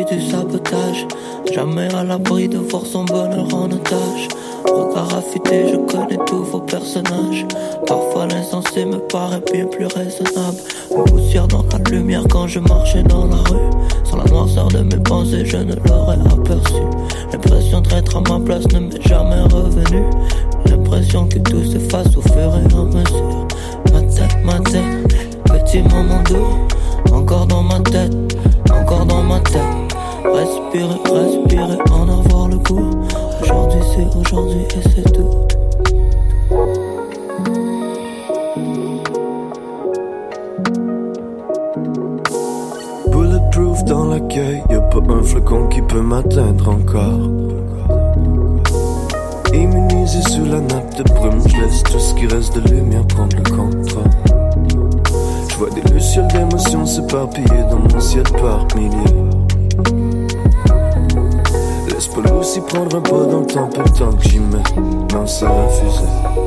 Du 0.10 0.22
sabotage. 0.22 1.08
Jamais 1.54 1.94
à 1.94 2.04
l'abri 2.04 2.48
de 2.48 2.58
voir 2.58 2.86
son 2.86 3.06
bonheur 3.06 3.48
en 3.54 3.72
otage. 3.72 4.28
Regard 4.66 5.16
affûté, 5.16 5.70
je 5.72 5.78
connais 5.78 6.18
tous 6.26 6.44
vos 6.44 6.60
personnages. 6.60 7.46
Parfois 7.88 8.28
l'insensé 8.28 8.86
me 8.86 8.98
paraît 8.98 9.42
bien 9.52 9.66
plus 9.66 9.86
raisonnable. 9.86 10.58
Une 10.96 11.04
poussière 11.06 11.48
dans 11.48 11.64
la 11.72 11.90
lumière 11.90 12.24
quand 12.30 12.48
je 12.48 12.60
marchais 12.60 13.04
dans 13.04 13.26
la 13.26 13.38
rue. 13.38 13.70
Sans 14.04 14.18
la 14.18 14.26
noirceur 14.26 14.68
de 14.68 14.80
mes 14.80 15.02
pensées, 15.04 15.46
je 15.46 15.58
ne 15.58 15.76
l'aurais 15.88 16.20
aperçu. 16.20 16.82
L'impression 17.32 17.82
d'être 17.82 18.18
à 18.18 18.22
ma 18.22 18.40
place 18.46 18.68
ne 18.74 18.80
m'est 18.80 19.08
jamais 19.08 19.42
revenue. 19.44 20.06
L'impression 20.66 21.28
que 21.28 21.40
tout 21.40 21.64
s'efface 21.64 22.16
au 22.18 22.22
fur 22.22 22.36
et 22.38 22.74
à 22.74 22.84
mesure. 22.84 23.48
Ma 23.94 24.02
tête, 24.02 24.38
ma 24.44 24.60
tête, 24.60 25.44
petit 25.46 25.82
moment 25.82 26.22
doux. 26.24 27.14
Encore 27.14 27.46
dans 27.46 27.64
ma 27.64 27.80
tête, 27.80 28.14
encore 28.72 29.06
dans 29.06 29.24
ma 29.24 29.40
tête. 29.40 29.85
Respirer, 30.36 31.00
respirer, 31.14 31.78
en 31.92 32.10
avoir 32.10 32.50
le 32.50 32.58
goût. 32.58 32.90
Aujourd'hui 33.42 33.80
c'est 33.96 34.18
aujourd'hui 34.18 34.64
et 34.64 34.82
c'est 34.84 35.12
tout. 35.14 35.30
Bulletproof 43.10 43.86
dans 43.86 44.06
l'accueil, 44.08 44.62
y 44.70 44.74
a 44.74 44.82
pas 44.82 45.00
un 45.10 45.24
flocon 45.24 45.68
qui 45.70 45.82
peut 45.82 46.02
m'atteindre 46.02 46.68
encore. 46.68 47.30
Immunisé 49.54 50.22
sous 50.24 50.44
la 50.44 50.60
nappe 50.60 50.98
de 50.98 51.04
brume, 51.14 51.48
je 51.48 51.62
laisse 51.62 51.82
tout 51.84 52.00
ce 52.00 52.14
qui 52.14 52.28
reste 52.28 52.60
de 52.60 52.70
lumière 52.72 53.08
prendre 53.08 53.38
le 53.38 53.44
contrôle. 53.44 54.04
Je 55.48 55.56
vois 55.56 55.70
des 55.70 55.94
lucioles 55.94 56.28
d'émotions 56.28 56.86
s'éparpiller 56.86 57.64
dans 57.72 57.80
mon 57.80 58.02
ciel 58.02 58.24
par 58.42 58.68
milliers. 58.76 59.35
Laisse 61.96 62.08
pas 62.08 62.34
aussi 62.34 62.60
prendre 62.60 62.98
un 62.98 63.02
pas 63.02 63.26
dans 63.26 63.40
le 63.40 63.46
temps, 63.46 63.70
peu 63.70 63.82
de 63.82 63.98
temps 63.98 64.12
que 64.12 64.28
j'y 64.28 64.40
mets. 64.40 64.58
Non, 65.14 65.26
c'est 65.26 65.46
refusé. 65.48 66.45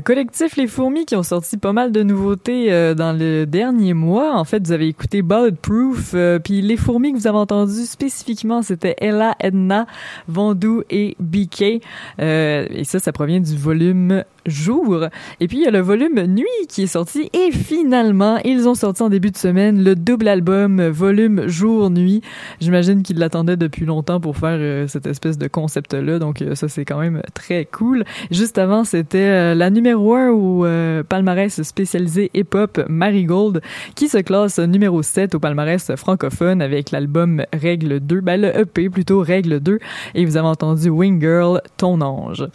Le 0.00 0.02
collectif 0.02 0.56
Les 0.56 0.66
Fourmis 0.66 1.04
qui 1.04 1.14
ont 1.14 1.22
sorti 1.22 1.58
pas 1.58 1.74
mal 1.74 1.92
de 1.92 2.02
nouveautés 2.02 2.72
euh, 2.72 2.94
dans 2.94 3.12
le 3.12 3.44
dernier 3.44 3.92
mois. 3.92 4.34
En 4.34 4.44
fait, 4.44 4.66
vous 4.66 4.72
avez 4.72 4.88
écouté 4.88 5.20
Bulletproof, 5.20 6.12
euh, 6.14 6.38
puis 6.38 6.62
Les 6.62 6.78
Fourmis 6.78 7.12
que 7.12 7.18
vous 7.18 7.26
avez 7.26 7.36
entendu 7.36 7.84
spécifiquement, 7.84 8.62
c'était 8.62 8.94
Ella, 8.96 9.34
Edna, 9.40 9.86
Vandou 10.26 10.84
et 10.88 11.18
BK. 11.20 11.82
Euh, 12.18 12.64
et 12.70 12.84
ça, 12.84 12.98
ça 12.98 13.12
provient 13.12 13.40
du 13.40 13.54
volume 13.54 14.24
jour. 14.46 15.06
Et 15.40 15.48
puis, 15.48 15.58
il 15.58 15.64
y 15.64 15.66
a 15.66 15.70
le 15.70 15.80
volume 15.80 16.20
nuit 16.26 16.46
qui 16.68 16.82
est 16.82 16.86
sorti. 16.86 17.30
Et 17.32 17.50
finalement, 17.52 18.38
ils 18.44 18.68
ont 18.68 18.74
sorti 18.74 19.02
en 19.02 19.08
début 19.08 19.30
de 19.30 19.36
semaine 19.36 19.82
le 19.82 19.94
double 19.94 20.28
album 20.28 20.82
volume 20.88 21.48
jour-nuit. 21.48 22.22
J'imagine 22.60 23.02
qu'ils 23.02 23.18
l'attendaient 23.18 23.56
depuis 23.56 23.84
longtemps 23.84 24.20
pour 24.20 24.36
faire 24.36 24.58
euh, 24.58 24.86
cette 24.86 25.06
espèce 25.06 25.38
de 25.38 25.48
concept-là. 25.48 26.18
Donc, 26.18 26.42
euh, 26.42 26.54
ça, 26.54 26.68
c'est 26.68 26.84
quand 26.84 26.98
même 26.98 27.22
très 27.34 27.64
cool. 27.64 28.04
Juste 28.30 28.58
avant, 28.58 28.84
c'était 28.84 29.18
euh, 29.18 29.54
la 29.54 29.70
numéro 29.70 30.14
1 30.14 30.30
au 30.30 30.66
palmarès 31.08 31.62
spécialisé 31.62 32.30
hip-hop 32.34 32.80
Marigold 32.88 33.60
qui 33.94 34.08
se 34.08 34.18
classe 34.18 34.58
numéro 34.58 35.02
7 35.02 35.34
au 35.34 35.40
palmarès 35.40 35.94
francophone 35.96 36.62
avec 36.62 36.90
l'album 36.90 37.42
Règle 37.52 38.00
2. 38.00 38.20
Ben, 38.20 38.40
le 38.40 38.60
EP 38.60 38.88
plutôt 38.88 39.20
Règle 39.20 39.60
2. 39.60 39.78
Et 40.14 40.24
vous 40.24 40.36
avez 40.36 40.48
entendu 40.48 40.88
Wing 40.88 41.20
Girl, 41.20 41.60
Ton 41.76 42.00
Ange. 42.00 42.46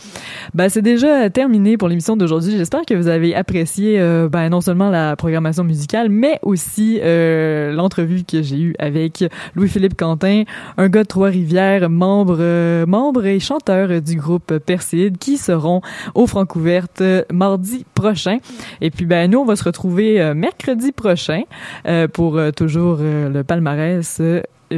Ben, 0.54 0.70
c'est 0.70 0.82
déjà 0.82 1.30
terminé 1.30 1.78
l'émission 1.88 2.16
d'aujourd'hui. 2.18 2.58
J'espère 2.58 2.86
que 2.86 2.94
vous 2.94 3.08
avez 3.08 3.36
apprécié 3.36 4.00
euh, 4.00 4.30
ben, 4.30 4.50
non 4.50 4.62
seulement 4.62 4.90
la 4.90 5.16
programmation 5.16 5.64
musicale, 5.64 6.10
mais 6.10 6.40
aussi 6.42 7.00
euh, 7.02 7.72
l'entrevue 7.72 8.24
que 8.24 8.42
j'ai 8.42 8.60
eue 8.60 8.76
avec 8.80 9.24
Louis-Philippe 9.56 9.96
Quentin, 9.98 10.44
un 10.78 10.90
gars 10.90 11.04
de 11.04 11.08
Trois-Rivières, 11.08 11.90
membre, 11.90 12.38
euh, 12.40 12.86
membre 12.86 13.26
et 13.26 13.40
chanteur 13.40 14.02
du 14.02 14.16
groupe 14.16 14.58
Perside, 14.58 15.18
qui 15.18 15.38
seront 15.38 15.82
au 16.14 16.28
Francouverte 16.28 17.04
mardi 17.32 17.86
prochain. 17.94 18.38
Et 18.82 18.92
puis, 18.92 19.06
ben, 19.06 19.30
nous, 19.30 19.40
on 19.40 19.46
va 19.46 19.56
se 19.56 19.64
retrouver 19.64 20.34
mercredi 20.34 20.92
prochain 20.92 21.44
pour 22.14 22.40
toujours 22.56 22.98
le 23.00 23.44
palmarès 23.44 24.22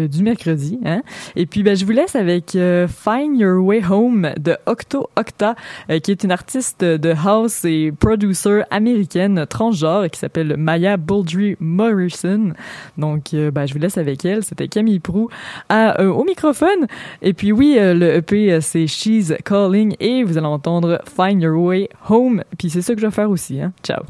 du 0.05 0.21
mercredi. 0.21 0.79
Hein? 0.85 1.01
Et 1.35 1.45
puis, 1.47 1.63
ben, 1.63 1.75
je 1.75 1.85
vous 1.85 1.91
laisse 1.91 2.15
avec 2.15 2.55
euh, 2.55 2.87
Find 2.87 3.39
Your 3.39 3.63
Way 3.65 3.81
Home 3.89 4.29
de 4.39 4.57
Octo 4.65 5.09
Octa, 5.15 5.55
euh, 5.89 5.99
qui 5.99 6.11
est 6.11 6.23
une 6.23 6.31
artiste 6.31 6.83
de 6.83 7.13
house 7.25 7.65
et 7.65 7.91
producer 7.91 8.61
américaine 8.69 9.45
transgenre 9.49 10.09
qui 10.09 10.19
s'appelle 10.19 10.55
Maya 10.57 10.97
Bouldry 10.97 11.55
Morrison. 11.59 12.53
Donc, 12.97 13.33
euh, 13.33 13.51
ben, 13.51 13.65
je 13.65 13.73
vous 13.73 13.79
laisse 13.79 13.97
avec 13.97 14.25
elle. 14.25 14.43
C'était 14.43 14.67
Camille 14.67 14.99
Prou 14.99 15.29
à, 15.69 16.01
euh, 16.01 16.09
au 16.09 16.23
microphone. 16.23 16.87
Et 17.21 17.33
puis, 17.33 17.51
oui, 17.51 17.77
euh, 17.77 17.93
le 17.93 18.15
EP, 18.15 18.51
euh, 18.51 18.61
c'est 18.61 18.87
She's 18.87 19.33
Calling 19.43 19.95
et 19.99 20.23
vous 20.23 20.37
allez 20.37 20.47
entendre 20.47 21.01
Find 21.15 21.41
Your 21.41 21.59
Way 21.61 21.89
Home. 22.09 22.43
Puis, 22.57 22.69
c'est 22.69 22.81
ça 22.81 22.93
que 22.93 23.01
je 23.01 23.05
vais 23.05 23.11
faire 23.11 23.29
aussi. 23.29 23.61
Hein? 23.61 23.73
Ciao. 23.83 24.03